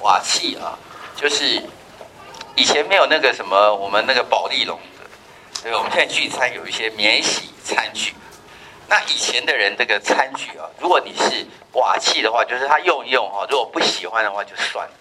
[0.00, 0.78] 瓦器啊，
[1.16, 1.62] 就是。
[2.56, 8.12] 以前没有那个什么，我们那个保丽龙的，对，我们现在聚餐有一些免洗餐具。
[8.86, 14.92] 那以前的人这个餐具啊，如果你是瓦器的话，就是他用一用哈，如果不喜欢的话就算了。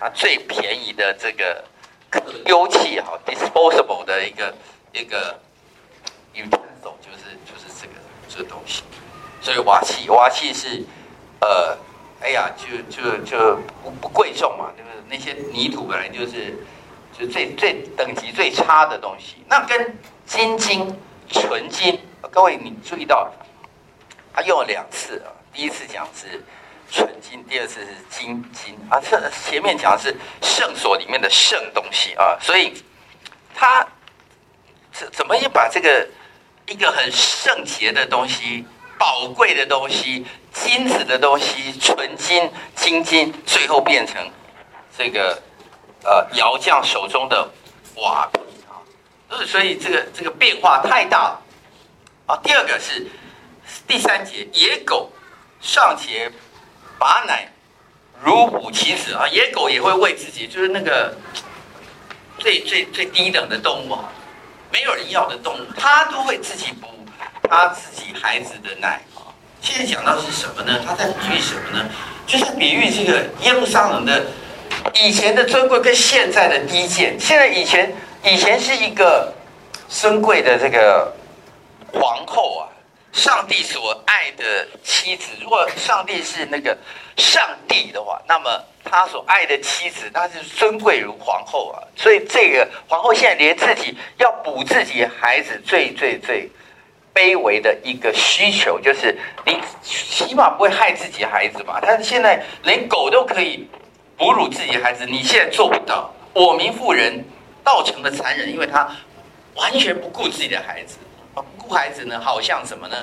[0.00, 1.62] 啊，最便宜的这个
[2.10, 4.52] 可丢弃哈，disposable 的一个
[5.00, 5.38] 一个
[6.34, 7.92] utensil 就是就是这个
[8.28, 8.82] 这个东西。
[9.40, 10.82] 所以瓦器瓦器是
[11.40, 11.76] 呃。
[12.20, 16.56] 哎呀，就就就不不贵重嘛，就是那些泥土本来就是
[17.12, 19.44] 就最最等级最差的东西。
[19.46, 20.90] 那跟金金
[21.28, 23.30] 纯金，各位你注意到，
[24.32, 26.42] 他用了两次啊，第一次讲是
[26.90, 28.98] 纯金，第二次是金金啊。
[28.98, 32.82] 这前面讲的是圣所里面的圣东西啊，所以
[33.54, 33.86] 他
[34.94, 36.08] 怎怎么也把这个
[36.66, 38.64] 一个很圣洁的东西。
[38.96, 44.16] 宝贵的东西，金子的东西，纯金、金金，最后变成
[44.96, 45.42] 这个
[46.04, 47.50] 呃窑匠手中的
[47.96, 48.30] 瓦
[48.68, 48.78] 啊。
[49.44, 51.42] 所以这个这个变化太大了
[52.26, 52.36] 啊。
[52.42, 53.04] 第二个是
[53.86, 55.10] 第三节，野狗
[55.60, 56.30] 尚且
[56.96, 57.52] 把奶
[58.22, 61.12] 如哺其子啊，野狗也会喂自己，就是那个
[62.38, 64.08] 最最最低等的动物啊，
[64.74, 66.88] 没有人要的动物，它都会自己补。
[67.48, 70.80] 他自己孩子的奶啊，现在讲到是什么呢？
[70.84, 71.88] 他在比喻什么呢？
[72.26, 74.24] 就是比喻这个耶路撒冷的
[74.94, 77.14] 以前的尊贵跟现在的低贱。
[77.20, 79.32] 现在以前以前是一个
[79.88, 81.14] 尊贵的这个
[81.92, 82.62] 皇后啊，
[83.12, 85.26] 上帝所爱的妻子。
[85.40, 86.76] 如果上帝是那个
[87.16, 91.82] 上帝的话，那么他所爱的妻子那是尊贵如皇后啊。
[91.96, 96.48] 所以这个皇后现在连自己要补自己孩子最最最。
[97.16, 99.16] 卑微的一个需求，就是
[99.46, 101.78] 你起码不会害自己孩子吧？
[101.80, 103.68] 但是现在连狗都可以
[104.16, 106.12] 哺乳自己孩子，你现在做不到。
[106.32, 107.24] 我民妇人
[107.62, 108.90] 倒成的残忍，因为他
[109.54, 110.98] 完全不顾自己的孩子。
[111.32, 112.96] 不顾孩子呢，好像什么呢？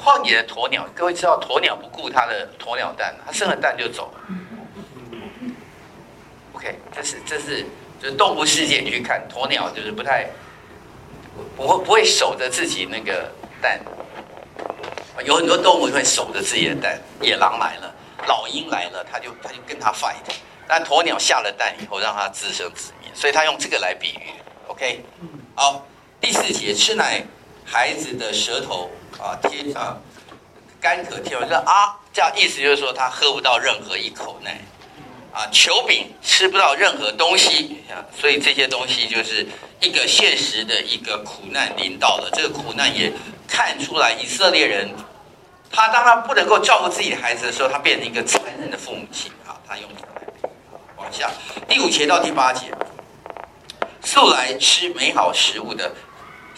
[0.00, 4.20] 旷野的鸵鸟，各位知道鸵鸟不顾它的鸵鸟蛋，它生了蛋就走了。
[6.54, 7.66] OK，这是这是
[8.00, 10.28] 就是动物世界，你去看鸵鸟就是不太。
[11.56, 13.30] 不会不会守着自己那个
[13.62, 13.80] 蛋，
[15.24, 17.00] 有很多动物会守着自己的蛋。
[17.20, 17.94] 野狼来了，
[18.26, 20.16] 老鹰来了，它就它就跟他 fight。
[20.66, 24.32] 但鸵鸟下了蛋以后，让它自生自灭，所以他用这个来比喻。
[24.66, 25.04] OK，
[25.54, 25.86] 好，
[26.20, 27.22] 第四节，吃奶
[27.64, 28.90] 孩子的舌头
[29.22, 30.00] 啊贴上
[30.80, 34.60] 干渴贴上，说啊，这样意思就是说他喝不到任何一口奶。
[35.32, 39.46] 啊，求饼吃不到任何东西啊，所以这些东西就是
[39.78, 42.28] 一个现实的一个苦难临到了。
[42.32, 43.12] 这个苦难也
[43.46, 44.90] 看出来，以色列人
[45.70, 49.54] 他当他不能够照顾自己的孩子的时候，他变成一个残忍的父母亲啊。
[49.68, 50.50] 他用什么来？
[50.96, 51.30] 往下
[51.68, 52.66] 第五节到第八节，
[54.02, 55.92] 素来吃美好食物的，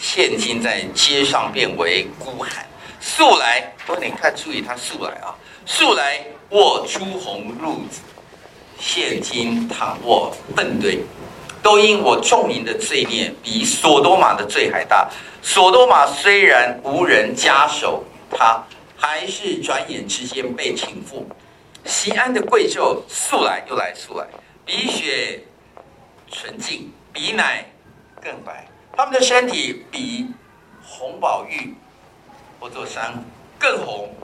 [0.03, 2.67] 现今在街上变为孤寒。
[2.99, 5.33] 素来，不过你看，注意他素来啊，
[5.65, 8.01] 素来卧朱红褥子。
[8.77, 10.99] 现今躺卧粪堆，
[11.61, 15.09] 都因我众民的罪孽比所多玛的罪还大。
[15.41, 18.61] 所多玛虽然无人加手，他
[18.97, 21.23] 还是转眼之间被倾覆。
[21.85, 24.27] 西安的贵胄素来又来素来，
[24.65, 25.41] 比雪
[26.29, 27.65] 纯净，比奶
[28.21, 28.67] 更白。
[28.95, 30.27] 他们的身体比
[30.83, 31.73] 红宝玉
[32.59, 33.23] 或座山
[33.57, 34.15] 更红，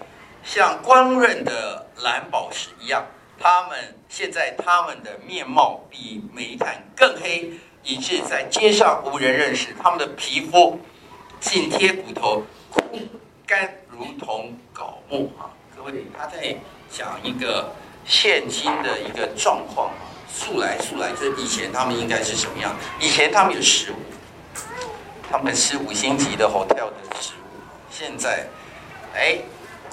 [0.44, 3.04] 像光润的蓝宝石一样。
[3.40, 7.52] 他们现在他们的面貌比煤炭更黑，
[7.84, 9.76] 以致在街上无人认识。
[9.82, 10.80] 他们的皮肤
[11.40, 12.82] 紧贴骨头，枯
[13.48, 16.56] 干如同槁木啊，各位，他在
[16.92, 17.74] 讲一个
[18.06, 20.06] 现今的一个状况啊。
[20.32, 22.76] 素来素来，就是以前他们应该是什么样？
[23.00, 23.96] 以前他们有食物，
[25.32, 27.60] 他们吃五星级的 hotel 的食物，
[27.92, 28.48] 现在，
[29.14, 29.38] 哎，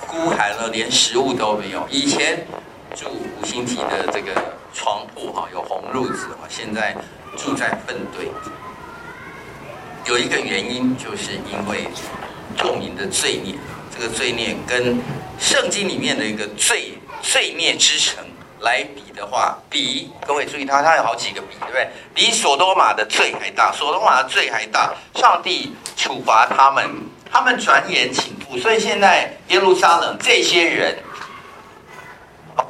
[0.06, 1.86] 孤寒了，连食物都没有。
[1.90, 2.46] 以前
[2.94, 4.32] 住五星级的这个
[4.72, 6.96] 床铺哈，有红褥子哈，现在
[7.36, 8.30] 住在粪堆。
[10.06, 11.86] 有一个原因，就是因为
[12.56, 13.56] 著名的罪孽，
[13.94, 14.98] 这个罪孽跟
[15.38, 18.24] 圣经里面的一个罪罪孽之城
[18.60, 21.88] 来比的话，比各位注意它，它有好几个比，对不对？
[22.14, 26.88] 比所多玛的罪还大，所多玛的罪还大，上帝处罚他们，
[27.30, 30.98] 他们转眼倾覆，所以现在耶路撒冷这些人，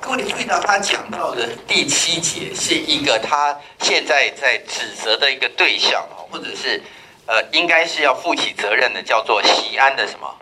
[0.01, 6.82] 各位注意到他讲到的第七节是一个他现在在指责的一个对象，或者是。
[7.28, 10.32] 呃，应该是要负起责任的，叫做西安的什么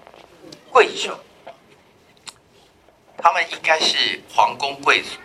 [0.71, 1.09] 贵族？
[3.17, 5.17] 他们应该是皇宫贵族、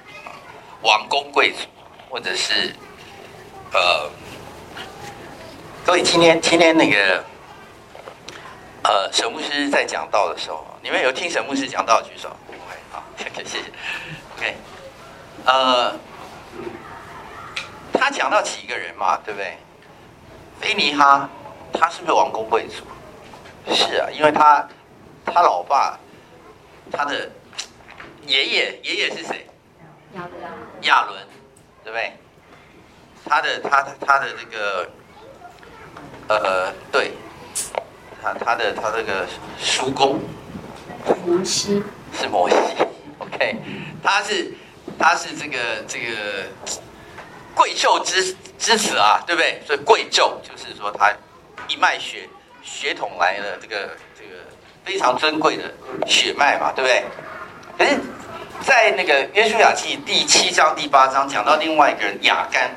[0.82, 1.59] 王公贵族，
[2.09, 2.73] 或者是
[3.73, 4.09] 呃，
[5.86, 7.23] 各位今天今天那个
[8.84, 13.65] 呃，沈牧师在讲道的时候，你们有听沈牧师讲道举手？OK，好， 谢谢谢谢。
[14.38, 14.55] OK，
[15.45, 15.93] 呃，
[17.93, 19.57] 他讲到几个人嘛，对不对？
[20.61, 21.30] 菲尼哈。
[21.71, 22.84] 他是不是王公贵族？
[23.75, 24.67] 是啊，因为他
[25.23, 25.99] 他老爸
[26.91, 27.30] 他的
[28.25, 29.45] 爷爷爷爷是谁？
[30.14, 30.41] 亚伦。
[30.84, 31.18] 亚伦，
[31.84, 32.14] 对不对？
[33.26, 34.89] 他的他的他的这个
[36.28, 37.12] 呃，对，
[38.22, 39.28] 他他的他这个
[39.60, 40.20] 叔公
[41.26, 41.84] 摩西
[42.14, 42.55] 是摩西
[43.20, 43.57] ，OK，
[44.03, 44.53] 他是
[44.97, 45.57] 他是这个
[45.88, 46.47] 这个
[47.55, 49.62] 贵胄之之子啊，对不对？
[49.66, 51.14] 所以贵胄就是说他。
[51.68, 52.28] 一脉血
[52.64, 54.41] 血统来了，这个这个
[54.84, 55.72] 非常珍贵的
[56.07, 57.05] 血脉嘛，对不对？
[57.78, 57.99] 可是，
[58.66, 62.72] 在那个约书亚记第七章、第八章讲到另外一个人亚干，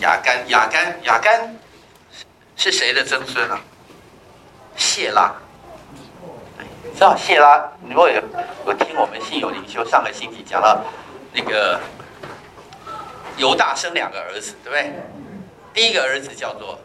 [0.00, 1.56] 亚干、亚干、亚干
[2.56, 3.60] 是谁的曾孙啊？
[4.76, 5.34] 谢拉，
[6.94, 7.72] 知道谢拉？
[7.82, 8.22] 你如果有
[8.66, 10.82] 有听我们信友灵修上个星期讲到
[11.32, 11.80] 那个
[13.36, 14.92] 犹大生两个儿子，对不对？
[15.74, 16.78] 第一个儿子叫做。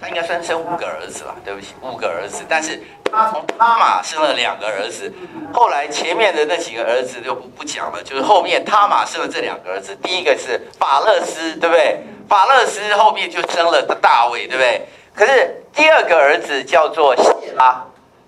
[0.00, 2.44] 他应该算生五个儿子了，对不起，五个儿子。
[2.48, 5.10] 但是他从他玛生了两个儿子，
[5.52, 9.96] 后来前面的那几个儿子就不不讲了，就是后面他玛生了这两个儿子。
[9.96, 12.00] 第一个是法勒斯，对不对？
[12.28, 14.86] 法勒斯后面就生了大卫，对不对？
[15.14, 17.82] 可是第二个儿子叫做谢拉，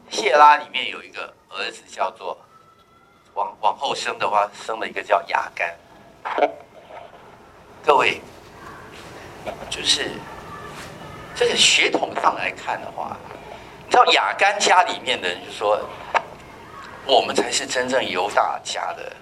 [0.09, 2.39] 谢拉里面有一个儿子叫做
[3.35, 5.77] 往往后生的话，生了一个叫亚干。
[7.85, 8.21] 各位，
[9.69, 10.11] 就是。
[11.39, 13.17] 这个血统上来看的话，
[13.87, 15.81] 你知道雅干家里面的人就说，
[17.07, 19.13] 我们才是真正犹大家的。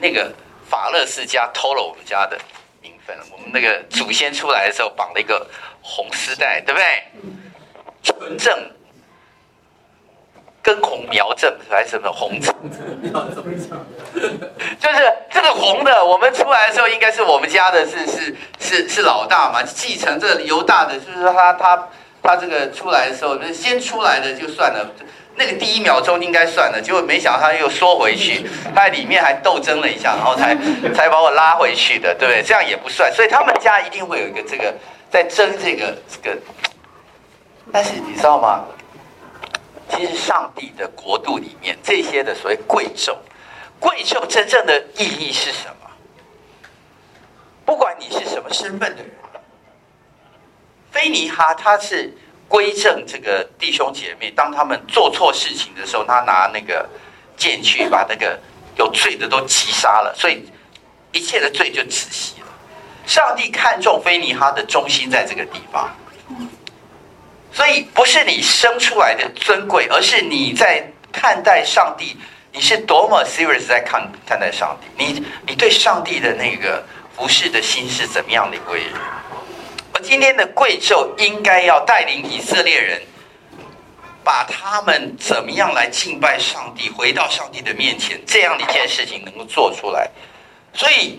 [0.00, 0.34] 那个
[0.68, 2.36] 法勒世家偷了我们家的
[2.82, 5.48] 名分，我们那个祖先出来的时候绑了一个
[5.80, 7.04] 红丝带，对不对？
[8.02, 8.75] 纯正。
[10.66, 12.52] 根红苗正还是什么红正？
[14.80, 21.88] 就是这个红的，我们出来的时候应该是我们家的是是是是老大嘛，继承这个犹大的，就是说他他
[22.20, 24.84] 他这个出来的时候，那先出来的就算了，
[25.36, 28.44] 那个第一秒钟应该算了，结果没想到他又缩回去，
[28.74, 30.56] 他在里面还斗争了一下，然后才
[30.92, 32.42] 才把我拉回去的，对不对？
[32.42, 34.74] 这样也不算，所以他们家一定会有一个这个
[35.12, 36.36] 在争这个这个，
[37.72, 38.64] 但是你知道吗？
[39.90, 43.16] 其实上帝的国度里面，这些的所谓贵胄，
[43.78, 45.90] 贵胄真正的意义是什么？
[47.64, 49.10] 不管你是什么身份的人，
[50.90, 52.12] 菲尼哈他是
[52.48, 56.88] 归正这个弟兄姐妹，当他们做错事情的时候，他拿那个
[57.36, 58.38] 剑去把那个
[58.76, 60.44] 有罪的都击杀了，所以
[61.12, 62.46] 一切的罪就止息了。
[63.06, 65.94] 上帝看重菲尼哈的忠心在这个地方。
[67.56, 72.14] 所以不是你生出来的尊贵，而是你在看待上帝，
[72.52, 76.84] 你是多么 serious 在看看待上帝，你你对上帝的那个
[77.16, 78.92] 服侍的心是怎么样的一位人？
[79.94, 83.00] 而今天的贵胄应该要带领以色列人，
[84.22, 90.10] 把他们怎么样来敬拜上帝，回到上帝的面前，这样的一件事情能够做出来。
[90.74, 91.18] 所以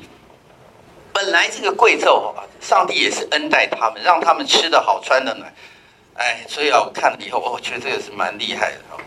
[1.11, 2.31] 本来这个贵胄，
[2.61, 5.51] 上帝也是恩待他们，让他们吃得好，穿得暖。
[6.17, 8.97] 哎，所以啊，我看了以后，我觉得这个是蛮厉害的哈。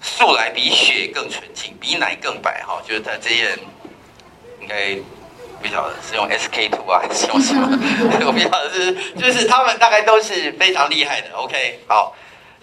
[0.00, 2.82] 素来比血更纯净，比奶更白哈。
[2.86, 3.58] 就是他这些人，
[4.60, 4.96] 应该
[5.62, 7.68] 不晓得是用 SK 图啊，还是用什么？
[8.26, 11.28] 我不晓得是，就是他们大概都是非常厉害的。
[11.34, 12.14] OK，好，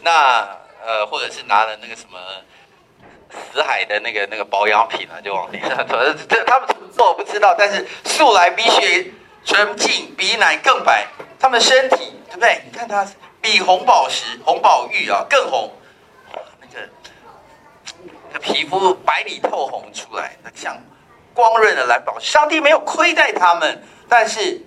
[0.02, 0.46] 那
[0.86, 2.20] 呃，或者是拿了那个什么
[3.54, 5.96] 死海的那个那个保养品啊，就往脸上涂。
[6.28, 9.06] 这他们怎么做我不知道，但是素来比雪
[9.46, 11.06] 纯净，比奶更白。
[11.39, 12.62] 他们身体对不对？
[12.66, 13.06] 你看它
[13.46, 15.72] 比红宝石、红宝玉啊更红，
[16.60, 16.89] 那个
[18.34, 20.76] 那皮肤白里透红出来，那像
[21.32, 22.32] 光润的蓝宝石。
[22.32, 24.60] 上帝没有亏待他们，但是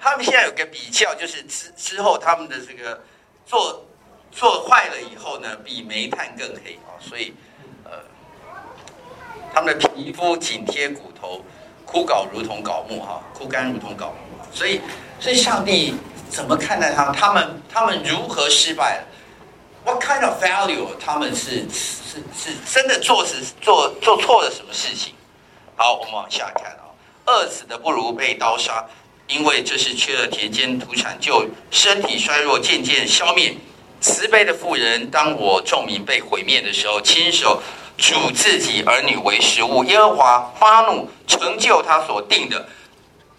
[0.00, 3.02] 他们现在有个比较，就是之之后他们的这个
[3.44, 3.84] 做。
[4.36, 6.98] 做坏了以后呢，比煤炭更黑啊！
[6.98, 7.32] 所以，
[7.84, 7.92] 呃，
[9.54, 11.40] 他们的皮肤紧贴骨头，
[11.86, 14.14] 枯槁如同槁木哈，枯干如同槁木。
[14.52, 14.80] 所以，
[15.20, 15.94] 所以上帝
[16.34, 17.12] 怎么看待他？
[17.12, 19.04] 他们他们如何失败了
[19.84, 20.88] ？What kind of value？
[20.98, 25.14] 他们是是是真的做是做做错了什么事情？
[25.76, 26.90] 好，我们往下看啊，
[27.26, 28.84] 饿死的不如被刀杀，
[29.28, 33.54] 因为这是缺了田间土产，就身体衰弱，渐渐消灭。
[34.00, 37.62] 慈悲的妇人，当我众民被毁灭的时候，亲手
[37.96, 39.84] 煮自己儿女为食物。
[39.84, 42.68] 耶和华发怒，成就他所定的，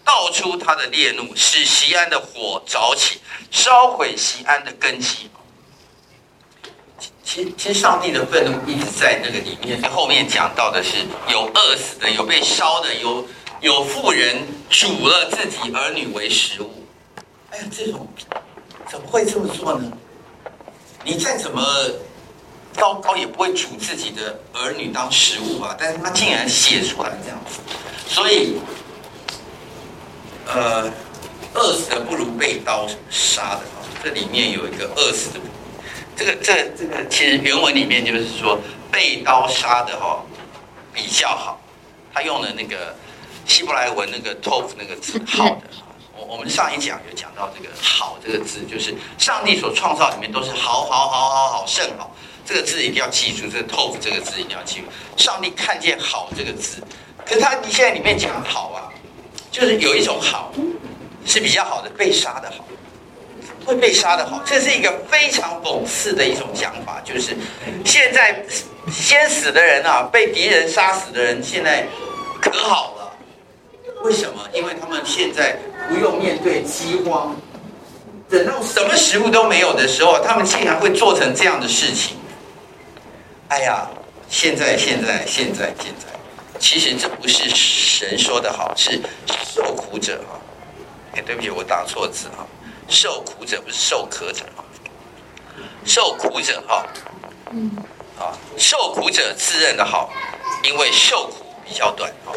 [0.06, 5.28] 倒出他的烈怒，使西安的火着起，烧毁西安的根基。
[7.24, 9.82] 其，其实上帝的愤怒一直在那个里面。
[9.90, 13.26] 后面讲到的是有饿死的，有被烧的，有
[13.60, 16.86] 有妇人煮了自己儿女为食物。
[17.50, 18.08] 哎呀，这种
[18.88, 19.90] 怎么会这么做呢？
[21.02, 21.60] 你再怎么
[22.72, 25.76] 糟糕，也不会煮自己的儿女当食物吧？
[25.76, 27.58] 但是他竟然写出来这样子，
[28.08, 28.56] 所以，
[30.46, 30.90] 呃，
[31.54, 33.82] 饿死的不如被刀杀的啊！
[34.02, 35.40] 这里面有一个饿死的，
[36.16, 38.58] 这个这这个其实原文里面就是说
[38.90, 40.22] 被刀杀的哈
[40.92, 41.60] 比较好，
[42.14, 42.94] 他用的那个
[43.44, 45.62] 希伯来文那个 tov 那个字好的。
[46.18, 54.86] 我我们上一讲有讲到这个“好”这个字，就是上帝所创造里面都是好好好好好甚好，这个字一定要记住，这个 “tov” 这个字一定要记住。
[55.16, 56.82] 上帝看见“好”这个字，
[57.26, 58.88] 可是他你现在里面讲“好”啊，
[59.56, 60.52] 就是有一种好
[61.24, 62.62] 是比较好的，被杀的好，
[63.64, 67.34] 会被杀的好，这是一个非常讽刺的一种讲法，就是
[67.82, 68.44] 现在
[68.92, 71.86] 先死的人啊，被敌人杀死的人，现在
[72.38, 73.16] 可好了，
[74.02, 74.46] 为什么？
[74.52, 75.56] 因为他们现在。
[75.88, 77.36] 不用面对饥荒，
[78.28, 82.16] 等到什么食物都没有的时候，他们竟然会做成这样的事情。
[83.46, 83.88] 哎呀，
[84.28, 86.15] 现在现在现在现在，
[86.58, 89.00] 其实这不是神说的好，是
[89.54, 90.40] 受苦者哈。
[91.14, 92.46] 哎，对不起，我打错字哈，
[92.88, 94.64] 受苦者不是受渴者哈，
[95.84, 96.86] 受苦者哈，
[97.52, 97.70] 嗯，
[98.18, 100.10] 啊，受苦者自认的好，
[100.62, 102.32] 因为受苦比较短哈。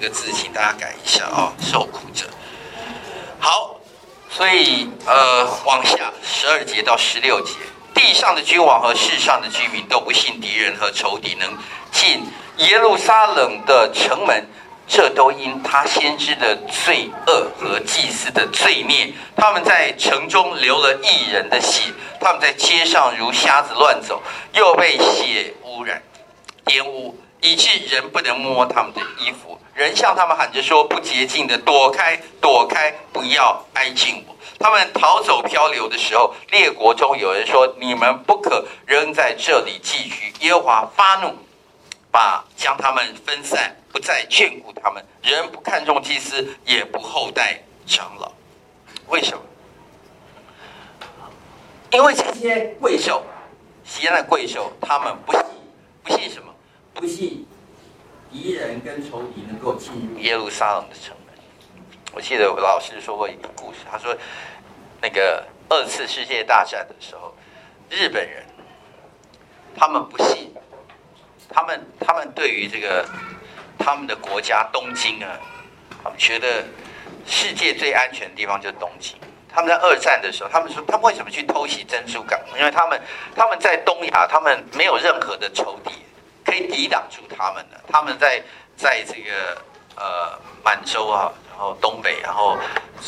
[0.00, 1.52] 这个字，请大家改一下啊！
[1.60, 2.24] 受苦者，
[3.38, 3.78] 好，
[4.30, 7.52] 所以呃，往下十二节到十六节，
[7.94, 11.48] 地上的君王和世上的居民都不信敌人和仇敌能
[11.90, 12.22] 进
[12.58, 14.46] 耶路撒冷的城门，
[14.86, 19.12] 这都因他先知的罪恶和祭司的罪孽。
[19.36, 24.22] 他们在城中流了一人的血，他们在街上如瞎子乱走，
[24.52, 26.02] 又被血污染、
[26.64, 29.58] 玷污，以致人不能摸他们的衣服。
[29.74, 41.34] 人向他们喊着说：“不洁净的，躲开，躲开，不要挨近我。”他们逃走漂流的时候，列国中有人说：“你们不可仍在这里寄居。”耶和华发怒，
[42.12, 45.02] 把将他们分散，不再眷顾他们。
[45.22, 48.30] 人不看重祭司，也不厚待长老。
[49.08, 49.42] 为什么？
[51.92, 53.24] 因为这些贵兽，
[53.82, 55.42] 西安的贵兽，他们不信，
[56.04, 56.54] 不信什么？
[56.92, 57.46] 不信。
[58.30, 61.34] 敌人跟仇敌能够进入耶路撒冷的城门。
[62.12, 64.16] 我记得我老师说过一个故事，他说，
[65.00, 67.34] 那个二次世界大战的时候，
[67.88, 68.44] 日本人
[69.76, 70.54] 他们不信，
[71.48, 73.04] 他们他们对于这个
[73.78, 75.38] 他们的国家东京啊，
[76.02, 76.64] 他们觉得
[77.26, 79.16] 世界最安全的地方就是东京。
[79.52, 82.38] 他们在二战的时候，他们说他们为什么去偷袭珍珠港？
[82.58, 83.00] 因为他们
[83.34, 85.92] 他们在东亚，他们没有任何的仇敌。
[86.42, 88.42] 可以抵挡住他们的，他们在
[88.74, 89.56] 在这个
[90.00, 92.58] 呃满洲啊，然后东北，然后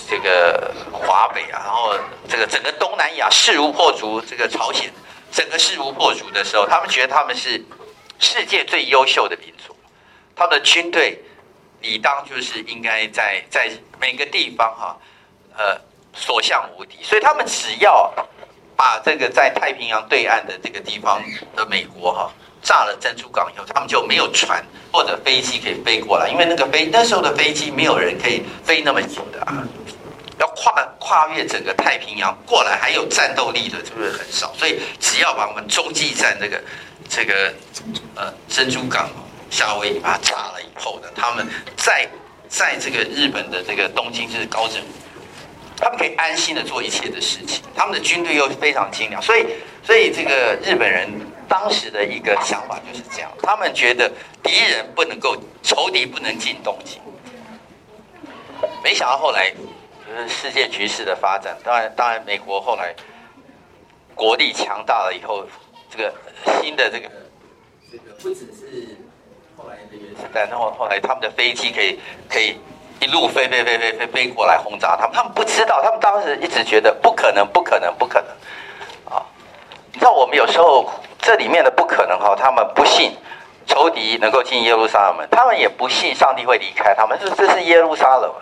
[0.08, 1.96] 这个华北啊，然后
[2.28, 4.92] 这个整个东南亚势如破竹，这个朝鲜
[5.32, 7.64] 整个势如破竹的时候，他们觉得他们是
[8.18, 9.74] 世界最优秀的民族，
[10.36, 11.18] 他们的军队
[11.80, 14.96] 理当就是应该在在每个地方哈、
[15.56, 15.80] 呃
[16.14, 18.12] 所向无敌，所以他们只要
[18.76, 21.22] 把这个在太平洋对岸的这个地方
[21.56, 22.30] 的美国哈、
[22.62, 29.66] 炸了珍珠港以后，他们就没有船或者飞机可以飞过来，因为那个飞那时候的飞机没有人可以飞那么久的啊，
[30.38, 34.54] 要跨跨越整个太平洋过来还有战斗力的，是不是很少？
[34.56, 36.62] 所以只要把我们洲际站这个
[37.08, 37.52] 这个
[38.14, 39.10] 呃珍珠港
[39.50, 41.46] 夏威夷把它炸了以后呢，他们
[41.76, 42.08] 在
[42.48, 44.82] 在这个日本的这个东京就是高枕，
[45.82, 49.44] 他们可以安心的做一切的事情，他们的军队又非常精良，所以
[49.82, 51.10] 所以这个日本人
[51.48, 54.08] 当时的一个想法就是这样，他们觉得
[54.44, 57.02] 敌人不能够仇敌不能进东京。
[58.84, 62.94] 没想到后来就是世界局势的发展，当然当然美国后来
[64.14, 65.44] 国力强大了以后，
[65.90, 66.14] 这个
[66.62, 67.10] 新的这个
[67.90, 68.96] 这个不只是
[69.56, 72.56] 后来的原子弹，然后后来他们的飞机可以可以
[73.02, 78.28] 一路飞飞飞飞飞飞过来轰炸他们，他们不知道，他们当时一直觉得不可能不可能不可能
[79.12, 79.26] 啊！
[79.92, 80.88] 你知道我们有时候
[81.18, 83.16] 这里面的不可能哈，他们不信
[83.66, 88.32] 仇敌能够进耶路撒冷，他们也不信上帝会离开他们，这这是耶路撒冷。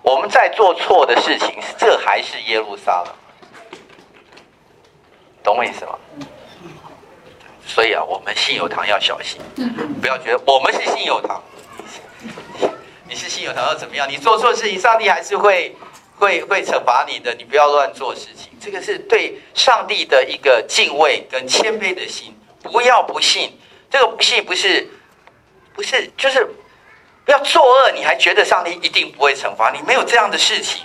[0.00, 3.12] 我们在做错的事情，这还是耶路撒冷，
[5.42, 5.92] 懂我意思吗？
[7.66, 9.38] 所以啊，我们信友堂要小心，
[10.00, 11.42] 不要觉得我们是信友堂，
[13.08, 14.08] 你是信有堂要怎么样？
[14.08, 15.74] 你做错事情，上帝还是会
[16.18, 17.34] 会会惩罚你的。
[17.34, 22.36] 你不要乱做事情，这个是对上帝的一个敬畏跟谦卑的心。
[22.62, 23.58] 不要不信，
[23.90, 24.88] 这个不信不是
[25.74, 26.46] 不是就是。
[27.24, 29.82] 不要作恶，你还觉得上帝一定不会惩罚你？
[29.86, 30.80] 没有这样的事情。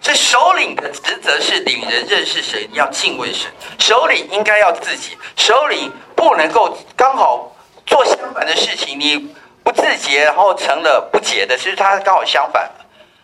[0.00, 3.50] 所以首领的职责是领人认识神，要敬畏神。
[3.78, 9.28] 首领应该要自己，首领不能够刚好做相反的事情，你
[9.68, 11.54] 不自洁，然后成了不洁的。
[11.58, 12.66] 其实他刚好相反，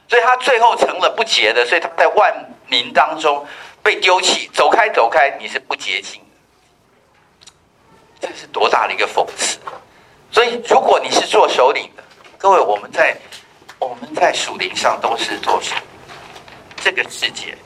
[0.06, 3.46] 所以他最后成了不洁的，所以他在万民当中
[3.82, 6.20] 被丢弃，走开走开，你是不洁净。
[8.20, 9.58] 这是多大的一个讽刺！
[10.30, 12.04] 所以如果你是做首领的，
[12.36, 13.16] 各位，我们在
[13.78, 15.80] 我们在属灵上都是做什么？
[16.76, 17.56] 这个世界，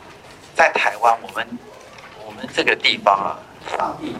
[0.54, 1.58] 在台湾，我们
[2.24, 3.38] 我们这个地方啊，
[3.76, 4.14] 上帝，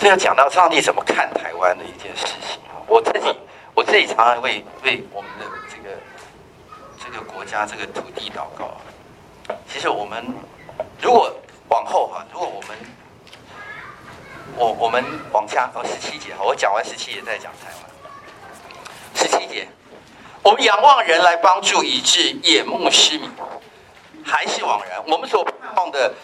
[0.00, 2.58] 这要讲到上帝怎么看台湾的一件事情。
[2.86, 3.36] 我自己
[3.74, 5.94] 我自己常常为为我们的这个
[7.04, 8.80] 这个国家这个土地祷告。
[9.68, 10.24] 其实我们
[11.02, 11.30] 如果
[11.68, 12.78] 往后哈，如果我们
[14.56, 17.90] 我我们往下哦，十七节哈，我讲完十七节再讲台湾。
[19.14, 19.68] 十七节，
[20.42, 23.30] 我们仰望人来帮助，以致眼目失明，
[24.24, 25.04] 还是枉然。
[25.06, 26.14] 我们所盼望的，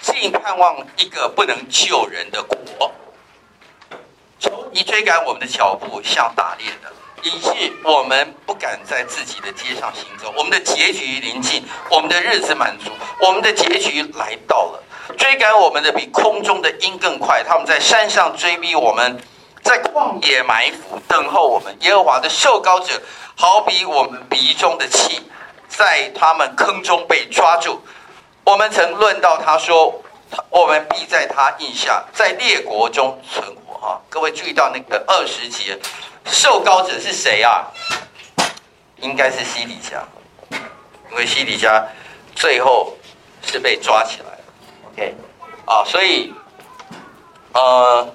[0.00, 2.55] 尽盼望一个不能救人的国。
[4.96, 6.90] 追赶我们的脚步，像打猎的，
[7.22, 10.32] 以致我们不敢在自己的街上行走。
[10.34, 12.90] 我们的结局临近，我们的日子满足，
[13.20, 14.82] 我们的结局来到了。
[15.18, 19.20] 追赶我们的比空中的鹰更快，他们在山上追逼我们。
[19.62, 21.76] 在旷野埋伏，等候我们。
[21.82, 22.94] 耶和华的受膏者，
[23.34, 25.20] 好比我们鼻中的气，
[25.68, 27.82] 在他们坑中被抓住。
[28.44, 30.02] 我们曾论到他说，
[30.50, 33.78] 我们必在他印下，在列国中存活。
[33.78, 35.78] 哈，各位注意到那个二十节，
[36.24, 37.66] 受膏者是谁啊？
[38.96, 40.02] 应该是西底家，
[41.10, 41.86] 因为西底家
[42.34, 42.96] 最后
[43.42, 44.44] 是被抓起来了。
[44.92, 45.14] OK，
[45.66, 46.32] 啊，所以，
[47.52, 48.12] 呃。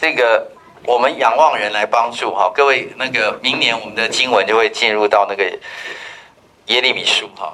[0.00, 0.48] 这个
[0.84, 5.42] 我们仰望人来帮助哈，各位那个明年我们的经文就会进入到那个
[6.66, 7.52] 耶利米书哈，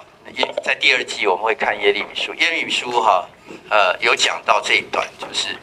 [0.63, 3.29] 在第二季我们会看耶利米书，耶利米书哈，
[3.71, 5.57] 呃有讲到这一段，就是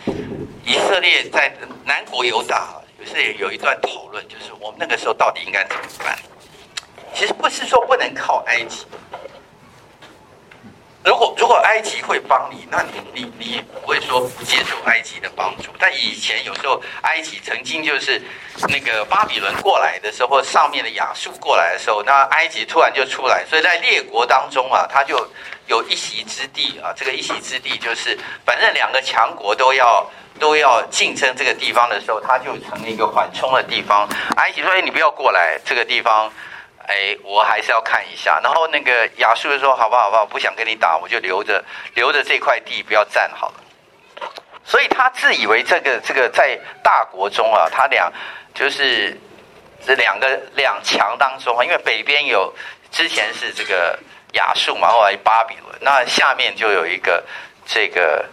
[0.65, 1.51] 以色列在
[1.83, 6.17] 南国犹大，有是有一段讨论，就是我们那个时候到底应该怎么办？
[7.13, 8.85] 其实不是说不能靠埃及。
[11.03, 15.71] 如果如果埃及会帮你，那你你你不会说不接受埃及的帮助。
[15.79, 18.21] 但以前有时候埃及曾经就是
[18.69, 25.27] 那个巴比伦过来的时候，或上面的亚述过来的时候，那埃及突然就出来，所以在列国当中啊，他就
[25.65, 26.93] 有一席之地啊。
[26.95, 30.07] 这个一席之地就是，反正两个强国都要
[30.39, 34.07] 都要竞争这个地方的时候，他就成了一个缓冲的地方。
[34.35, 36.31] 埃及说：“哎，你不要过来，这个地方。”
[36.91, 38.41] 哎，我还是要看一下。
[38.43, 40.11] 然后那个亚述说：“好吧好？
[40.11, 40.25] 吧，我？
[40.25, 41.63] 不想跟你打，我就留着
[41.93, 43.53] 留着这块地，不要占好了。”
[44.65, 48.11] 所以他自以为这个这个在大国中啊，他俩
[48.53, 49.17] 就是
[49.85, 52.53] 这两个两强当中啊，因为北边有
[52.91, 53.97] 之前是这个
[54.33, 57.23] 亚述嘛，后来巴比伦，那下面就有一个
[57.65, 58.25] 这个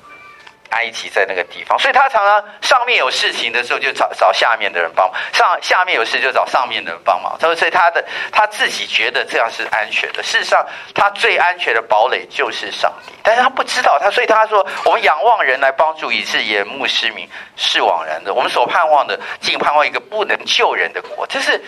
[0.71, 7.37] 埃及在那个地方，所以他常常上面有事情的时候就找找下面的人帮忙，上下面有事就找上面的人帮忙。
[7.39, 10.23] 他说，所以他的他自己觉得这样是安全的。
[10.23, 18.35] 事实上，他最安全的堡垒就是上帝，但是他不知道他，所以他说，我们仰望人来帮助，以致眼目失明，是枉然的。
[18.35, 21.59] 我们所盼望的，竟盼望一个不能救人的国，这是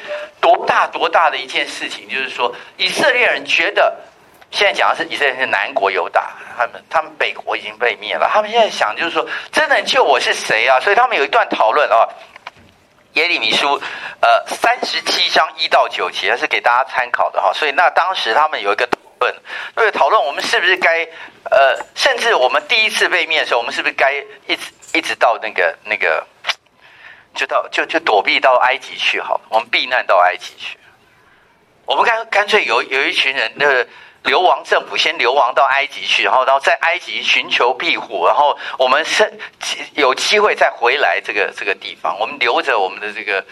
[0.41, 2.09] 多大多大的一件事情。
[2.09, 3.97] 就是说，以色列人觉得。
[4.51, 8.29] 现在讲的是以色列是南国有打，他们他们北国已经被灭了。
[8.33, 10.81] 他们现在想就是说，真能救我是谁啊？
[10.81, 12.09] 所以他们有一段讨论啊，
[13.13, 13.81] 耶利米书
[14.21, 17.53] 呃三十七章一到九节是给大家参考的哈。
[17.55, 19.35] 所以那当时他们有一个讨论，
[19.77, 21.07] 为了讨论我们是不是该
[21.49, 24.13] 呃，甚至我们第一次被灭的时候，我们是不是该
[24.49, 26.27] 一直一直到那个那个，
[27.37, 30.77] 就到就就躲避到埃及去好，我们避难到埃及去。
[31.87, 33.87] 我们干干脆有有一群人那个。
[34.25, 39.33] 流亡政府先流亡到埃及去，然后，然后在埃及寻求庇护，然后我们是
[39.95, 42.19] 有机会再回来这个这个地方。
[42.19, 43.45] 我们留着我们的这个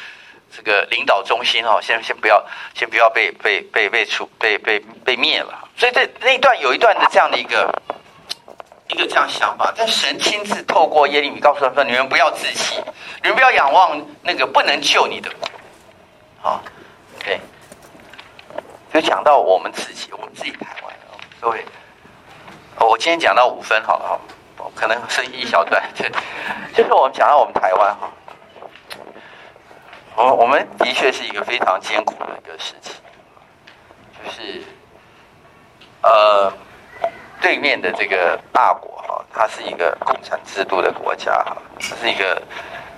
[0.55, 2.45] 这个领导中心哦，先先不要，
[2.75, 5.69] 先不要被被被被处被被被灭了。
[5.77, 7.83] 所以这那一段有一段的这样的一个
[8.89, 12.77] 一个这样想法，但神亲自透过耶利米告诉他说：“你们不要自欺，
[13.23, 15.49] 你们不要仰望那个不能救你的国。”
[16.41, 16.63] 好
[18.93, 20.95] 就讲到我们自己，我们自己台湾，
[21.41, 21.65] 各位，
[22.81, 24.21] 我今天讲到五分好了
[24.57, 25.83] 哈，可能是一小段，
[26.75, 28.11] 就是我们讲到我们台湾哈，
[30.17, 32.95] 我我们的确是一个非常艰苦的一个事情，
[34.25, 34.63] 就是
[36.03, 36.53] 呃，
[37.41, 42.41] 对面的这个大国哈，它是一个共产制度的国家哈，它是一个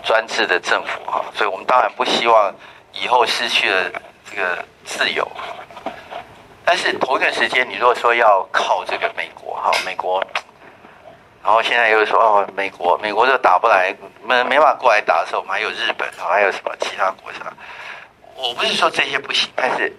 [0.04, 2.54] 专制的政府哈，所以我们当然不希望
[2.92, 3.90] 以后失去了
[4.30, 5.26] 这个自由。
[6.64, 10.24] 但是头一段时间，你如果说要靠这个美国哈，美国，
[11.42, 17.40] 然后现在又说哦，美国，美国就打不来，没没办法过来打的时候，我们还有日本，还有什么其他国家？
[18.36, 19.92] 我不是说这些不行，但是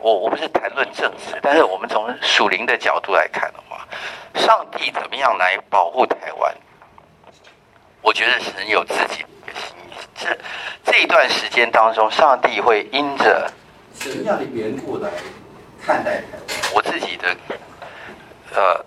[0.00, 3.86] 我我不是谈论政治，但是我们从属灵的角度来看的话，
[4.34, 6.54] 上帝怎么样来保护台湾？
[8.02, 9.76] 我觉得神有自己的一个心。
[10.20, 10.38] 这
[10.92, 13.50] 这一段时间当中，上帝会因着。
[13.98, 15.10] 什么样的缘故来
[15.84, 16.22] 看待？
[16.74, 17.36] 我自己的
[18.54, 18.84] 呃，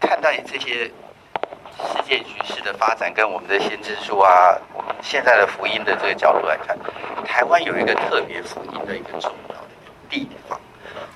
[0.00, 6.76] 看待这些世界局势的发展，跟我们的先知书啊，我们现在的福音的这个角度来看，
[7.24, 9.68] 台湾有一个特别福音的一个重要的
[10.10, 10.60] 地方，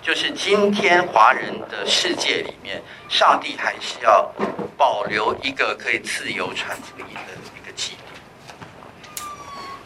[0.00, 4.30] 就是今天华人的世界里面，上帝还是要
[4.76, 7.32] 保留一个可以自由传福音的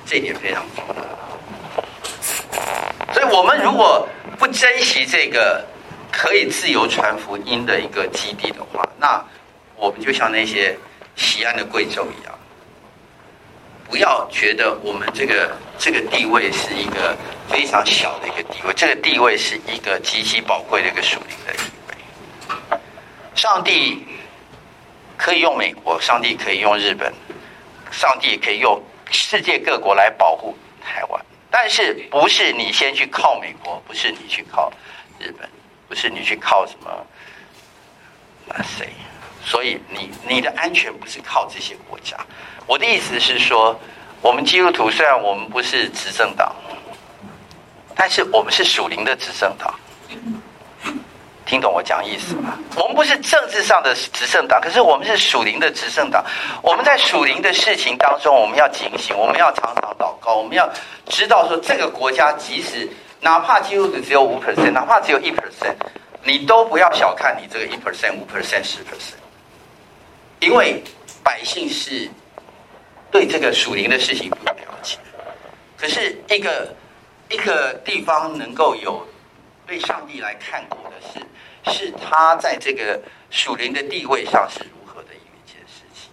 [0.07, 0.95] 这点非常重要。
[3.13, 5.65] 所以，我们如果不珍惜这个
[6.13, 9.23] 可以自由传福音的一个基地的话，那
[9.75, 10.79] 我们就像那些
[11.17, 12.39] 西安的贵州一样，
[13.89, 17.17] 不要觉得我们这个这个地位是一个
[17.49, 22.79] 非常小的一个地位，这个地位是一个极其宝贵的一个属灵的地位。
[23.35, 24.07] 上帝
[25.17, 27.13] 可以用美国，上帝可以用日本，
[27.91, 31.25] 上帝也可以用世界各国来保护台湾。
[31.51, 34.71] 但是不是你先去靠美国，不是你去靠
[35.19, 35.49] 日本，
[35.89, 37.07] 不是你去靠什么
[38.47, 38.89] 那谁？
[39.45, 42.17] 所以你你的安全不是靠这些国家。
[42.67, 43.79] 我的意思是说，
[44.21, 46.55] 我们基督徒虽然我们不是执政党，
[47.95, 49.73] 但是我们是属灵的执政党。
[51.47, 52.59] 听懂我讲意思吗？
[52.75, 56.25] 我们不是政治上的执政党，可是我们是属灵的执政党。
[56.61, 60.69] 我们在属灵的事情当中，我们要警醒，我们要常常祷告，我们要
[61.07, 62.89] 知道说，这个国家即使
[63.21, 65.77] 哪怕基督徒只有五 percent，哪怕只有一 percent，
[66.25, 69.15] 你都不要小看你这个一 percent、五 percent、十 percent，
[70.41, 70.83] 因为
[71.23, 72.11] 百姓是
[73.13, 74.99] 对这个属灵的事情不了解。
[75.77, 76.75] 可是一个
[77.29, 79.07] 一个地方能够有
[79.67, 81.27] 被上帝来看过的是。
[81.69, 82.97] 是他在这个
[83.29, 86.09] 属灵的地位上是如何的一件事情，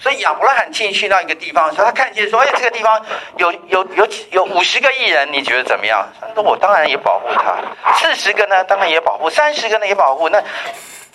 [0.00, 3.00] 所以亚伯拉罕进去到一个地方的时候，他看见说：“哎，这个地方
[3.36, 7.62] 有有有有五十个义人，你觉得怎么样？”那：“我当然也保护他。
[8.00, 10.28] 四十个呢，当然也保护；三十个呢，也保护。
[10.28, 10.42] 那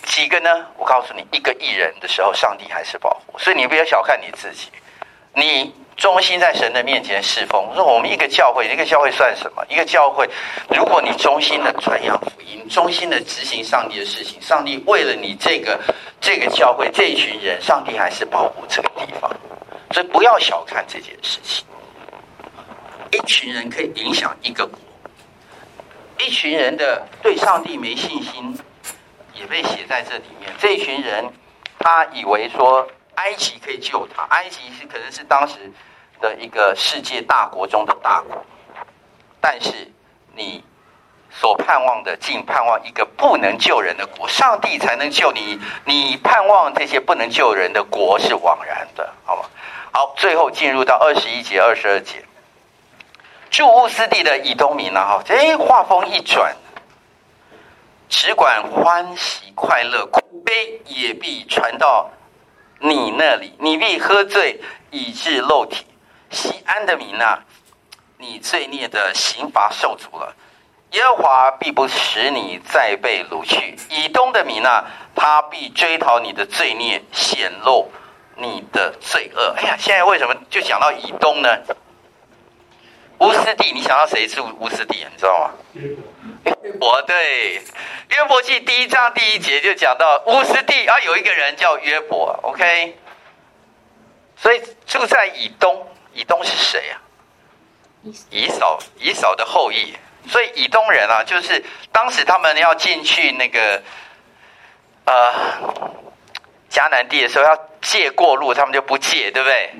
[0.04, 0.66] 几个呢？
[0.78, 3.38] 我告诉你，一个义人的时候，上帝还是保护。
[3.38, 4.70] 所以你不要小看你自己，
[5.34, 7.74] 你。”忠心在神的面前侍奉。
[7.74, 9.64] 说我们一个教会，一个教会算什么？
[9.68, 10.28] 一个教会，
[10.68, 15.78] 如果你忠心的传扬福音，忠心的执行上帝的事情，上帝为了你这个
[16.20, 19.30] 这个教会这一群人，上帝还是保护这个地方。
[19.92, 21.64] 所以不要小看这件事情。
[23.12, 24.78] 一群人可以影响一个国，
[26.18, 28.58] 一群人的对上帝没信心，
[29.32, 30.52] 也被写在这里面。
[30.58, 31.24] 这一群人
[31.78, 32.86] 他以为说
[33.16, 35.54] 埃及可以救他，埃及是可能是当时
[36.20, 38.44] 的一个世界大国中的大国，
[39.40, 39.90] 但是
[40.34, 40.64] 你
[41.30, 49.42] 所盼望的，竟盼望一个不能救人的国，上帝才能救你，你盼望这些不能救人的国是枉然的，好吗？
[49.92, 52.24] 好，最后进入到二十一节、二十二节，
[53.50, 55.00] 住乌斯地的以东民呢？
[55.00, 56.54] 哈，哎，话锋一转，
[58.08, 62.10] 只管欢喜快乐，苦悲也必传到
[62.78, 64.60] 你那里，你必喝醉
[64.90, 65.84] 以致漏体。
[66.30, 67.38] 西安的米娜，
[68.18, 70.34] 你罪孽的刑罚受足了，
[70.92, 73.76] 耶和华必不使你再被掳去。
[73.90, 77.90] 以东的米娜，他必追讨你的罪孽，显露。
[78.38, 81.48] 你的罪恶，哎呀，现在为什么就讲到以东呢？
[83.18, 85.06] 乌斯地，你想到谁是乌斯地？
[85.10, 85.50] 你知道吗？
[86.62, 87.54] 约伯，对，
[88.08, 92.96] 约伯记第一章第一节就讲到乌斯地啊，有一个人叫约伯，OK。
[94.36, 97.00] 所以住在以东，以东是谁啊？
[98.30, 99.94] 以扫，以扫的后裔。
[100.28, 103.82] 所以以东人啊，就是当时他们要进去那个，
[105.04, 105.32] 呃。
[106.68, 109.72] 迦南地的时候要借过路，他们就不借，对不对？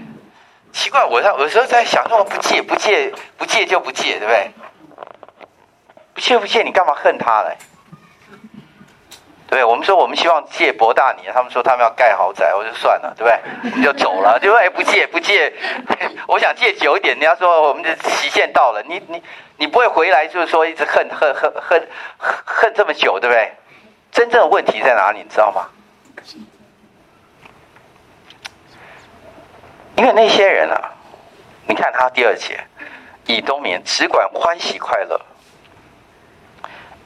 [0.76, 4.50] 奇怪，我有时候在想，说不借不借不借就不借，对不对？
[6.12, 7.56] 不借不借，你干嘛恨他嘞？
[9.48, 9.64] 对？
[9.64, 13.40] 我们说我们希望借博大你，他们说他们要盖豪宅，我就算了，对不对？
[13.72, 15.50] 我们就走了，就说哎不借不借，
[16.28, 17.14] 我想借久一点。
[17.18, 19.22] 人家说我们的期限到了，你你
[19.56, 21.88] 你不会回来，就是说一直恨恨恨恨
[22.44, 23.50] 恨这么久，对不对？
[24.12, 25.68] 真正的问题在哪里，你知道吗？
[29.96, 30.92] 因为那些人啊，
[31.66, 32.60] 你看他第二节，
[33.26, 35.20] 以东民只管欢喜快乐。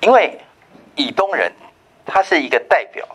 [0.01, 0.41] 因为
[0.97, 1.53] 以东人
[2.07, 3.07] 他是一个代表，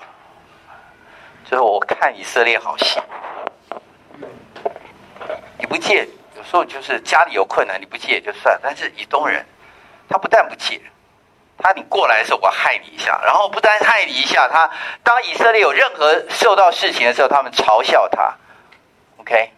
[1.44, 3.02] 就是我看以色列好戏，
[5.58, 6.08] 你不借，
[6.38, 8.58] 有时候就是家里有困难，你不借也就算。
[8.62, 9.44] 但是以东人，
[10.08, 10.80] 他不但不借，
[11.58, 14.70] 他你过来的时候我害你一下，然后不但害你一下，他
[15.04, 18.36] 当以色列有任何受到事情的时候，他们嘲笑他
[19.18, 19.52] ，OK。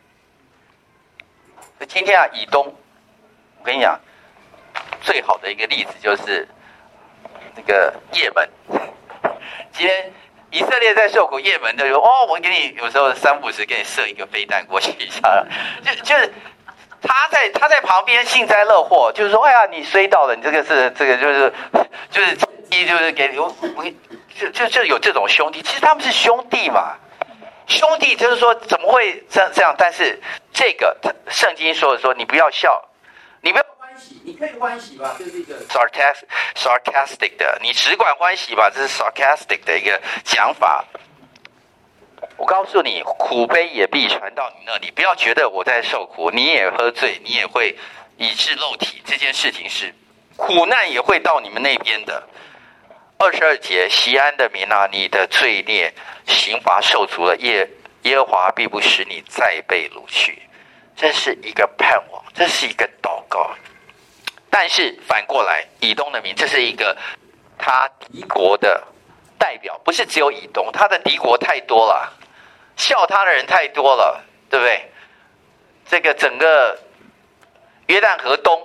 [1.86, 2.66] 今天啊，以东，
[3.60, 4.00] 我跟你讲，
[5.02, 6.48] 最好的一个例子就是
[7.56, 8.50] 那个叶门。
[9.72, 10.12] 今天
[10.50, 15.22] 以色列在受苦，叶门的说：“哦，我给你有时候三不五时给你射一个飞弹过去一下。
[15.86, 16.34] ”就就是
[17.02, 21.54] 他在他在旁边幸灾乐祸，就是说：“哎呀，你衰到了，你这个是这个就是
[22.10, 22.38] 就是
[22.72, 23.86] 一就是给你我我
[24.36, 26.96] 就就就有这种兄弟，其实他们是兄弟嘛。”
[27.68, 29.76] 兄弟，就是说怎么会这这样？
[29.78, 30.20] 但是
[30.54, 30.98] 这个
[31.30, 32.90] 圣经说的说，你不要笑，
[33.42, 40.86] 你不要欢喜，你可以欢喜吧，这是一个 sarcastic sarcastic 的，你只管欢喜吧，这是 sarcastic 的一个讲法。
[42.38, 47.76] 我告诉你，苦悲也必传到你那里，不要觉得我在受苦，你也喝醉，你也会
[48.16, 49.94] 以致肉体，这件事情是
[50.36, 52.24] 苦难也会到你们那边的。
[53.20, 55.92] 二十二节，西安的民啊，你的罪孽
[56.28, 57.68] 刑罚受足了，耶
[58.04, 60.40] 耶和华必不使你再被掳去。
[60.96, 63.50] 这是一个盼望，这是一个祷告。
[64.52, 66.96] 但是反过来，以东的民，这是一个
[67.58, 68.84] 他敌国的
[69.40, 72.14] 代表，不是只有以东，他的敌国太多了，
[72.76, 74.92] 笑他的人太多了，对不对？
[75.90, 76.78] 这个整个
[77.88, 78.62] 约旦河东，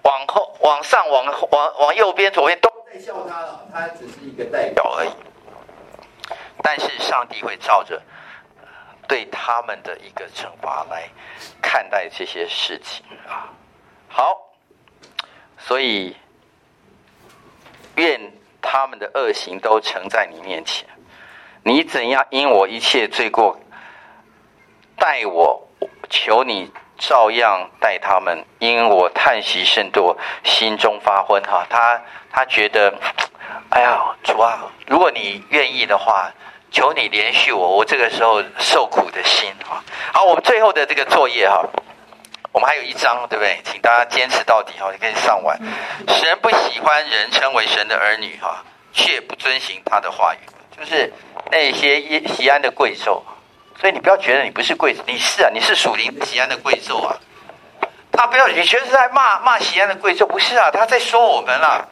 [0.00, 2.72] 往后往上往往往右边左边都。
[2.92, 5.10] 太笑他了，他只是一个代表而已。
[6.62, 8.02] 但是上帝会照着
[9.08, 11.08] 对他们的一个惩罚来
[11.62, 13.48] 看待这些事情啊。
[14.08, 14.38] 好，
[15.56, 16.14] 所以
[17.96, 18.20] 愿
[18.60, 20.86] 他们的恶行都呈在你面前。
[21.64, 23.58] 你怎样因我一切罪过
[24.98, 25.66] 待我，
[26.10, 28.44] 求你照样待他们。
[28.58, 31.66] 因我叹息甚多，心中发昏哈。
[31.68, 32.00] 他。
[32.34, 32.90] 他觉得，
[33.68, 36.32] 哎呀，主啊，如果你愿意的话，
[36.70, 39.84] 求你怜恤我，我这个时候受苦的心啊。
[40.14, 41.62] 好，我们最后的这个作业哈，
[42.50, 43.60] 我们还有一章，对不对？
[43.64, 45.54] 请大家坚持到底哈，你可以上完。
[46.08, 48.64] 神不喜欢人称为神的儿女哈，
[48.94, 50.38] 却不遵行他的话语，
[50.74, 51.12] 就是
[51.50, 53.20] 那些西安的贵胄。
[53.82, 57.16] 所以你不要觉得你不是贵胄，你是啊，你是属灵西安的贵胄啊。
[58.12, 61.84] 他不要，你觉得是在骂骂西安的贵胄，不是啊，他在说我们啦。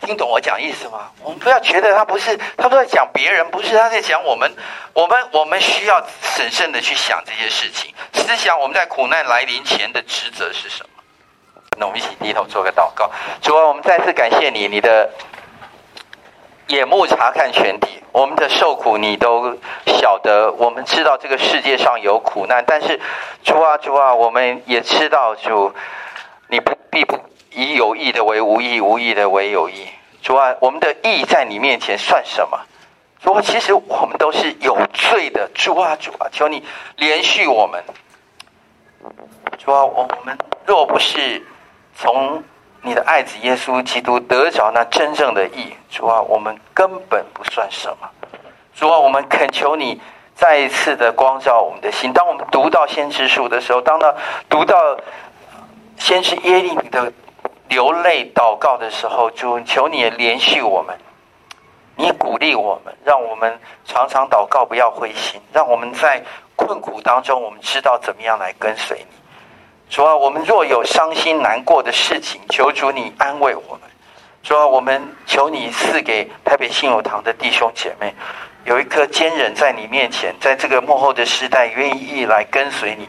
[0.00, 1.12] 听懂我讲意思吗？
[1.22, 4.52] 我们不要觉得他不是，他都在讲别人，不是他在讲我们。
[4.94, 10.88] 我们我们需要审慎的去想这些事情，思想我们在苦难来临前的职责是什么。
[11.78, 13.08] 那我们一起低头做个祷告。
[13.40, 15.08] 主啊，我们再次感谢你，你的
[16.68, 19.56] 眼目察看全地，我们的受苦你都
[19.86, 20.52] 晓得。
[20.52, 23.00] 我们知道这个世界上有苦难，但是
[23.42, 25.74] 主啊主啊，我们也知道主，
[26.48, 27.18] 你不必不
[27.50, 29.86] 以有意的为无意，无意的为有意。
[30.22, 32.58] 主啊，我们的意在你面前算什么？
[33.20, 35.50] 主啊，其实我们都是有罪的。
[35.54, 36.64] 主啊主啊，求你
[36.96, 37.82] 怜恤我们。
[39.58, 41.44] 主啊，我们若不是
[41.96, 42.42] 从
[42.84, 48.10] 你的爱子耶稣基督得着那真正的义，主啊，我们根本不算什么。
[48.74, 50.00] 主啊，我们恳求你
[50.34, 52.12] 再一次的光照我们的心。
[52.12, 54.12] 当我们读到先知书的时候，当到
[54.48, 54.96] 读到
[55.96, 57.12] 先知耶利米的
[57.68, 60.98] 流泪祷告的时候，主求你也怜恤我们，
[61.94, 66.20] 你鼓励我们，让我们常常祷告，不要灰心，让我们在
[66.56, 69.21] 困苦当中，我们知道怎么样来跟随你。
[69.92, 73.80] 主啊，我们若有伤心难过的事情，求主你安慰我们。
[74.42, 78.14] 主啊，我们求你赐给台北信友堂的弟兄姐妹，
[78.64, 83.06] 有一颗坚忍在你面前，在这个幕后的时代，愿意来跟随你，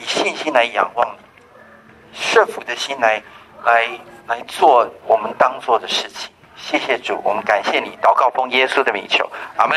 [0.00, 3.22] 以信心来仰望你，顺服的心来
[3.62, 3.86] 来
[4.28, 6.30] 来做我们当做的事情。
[6.56, 9.76] 谢谢主，我们感谢你，祷告奉耶稣的名求，阿门。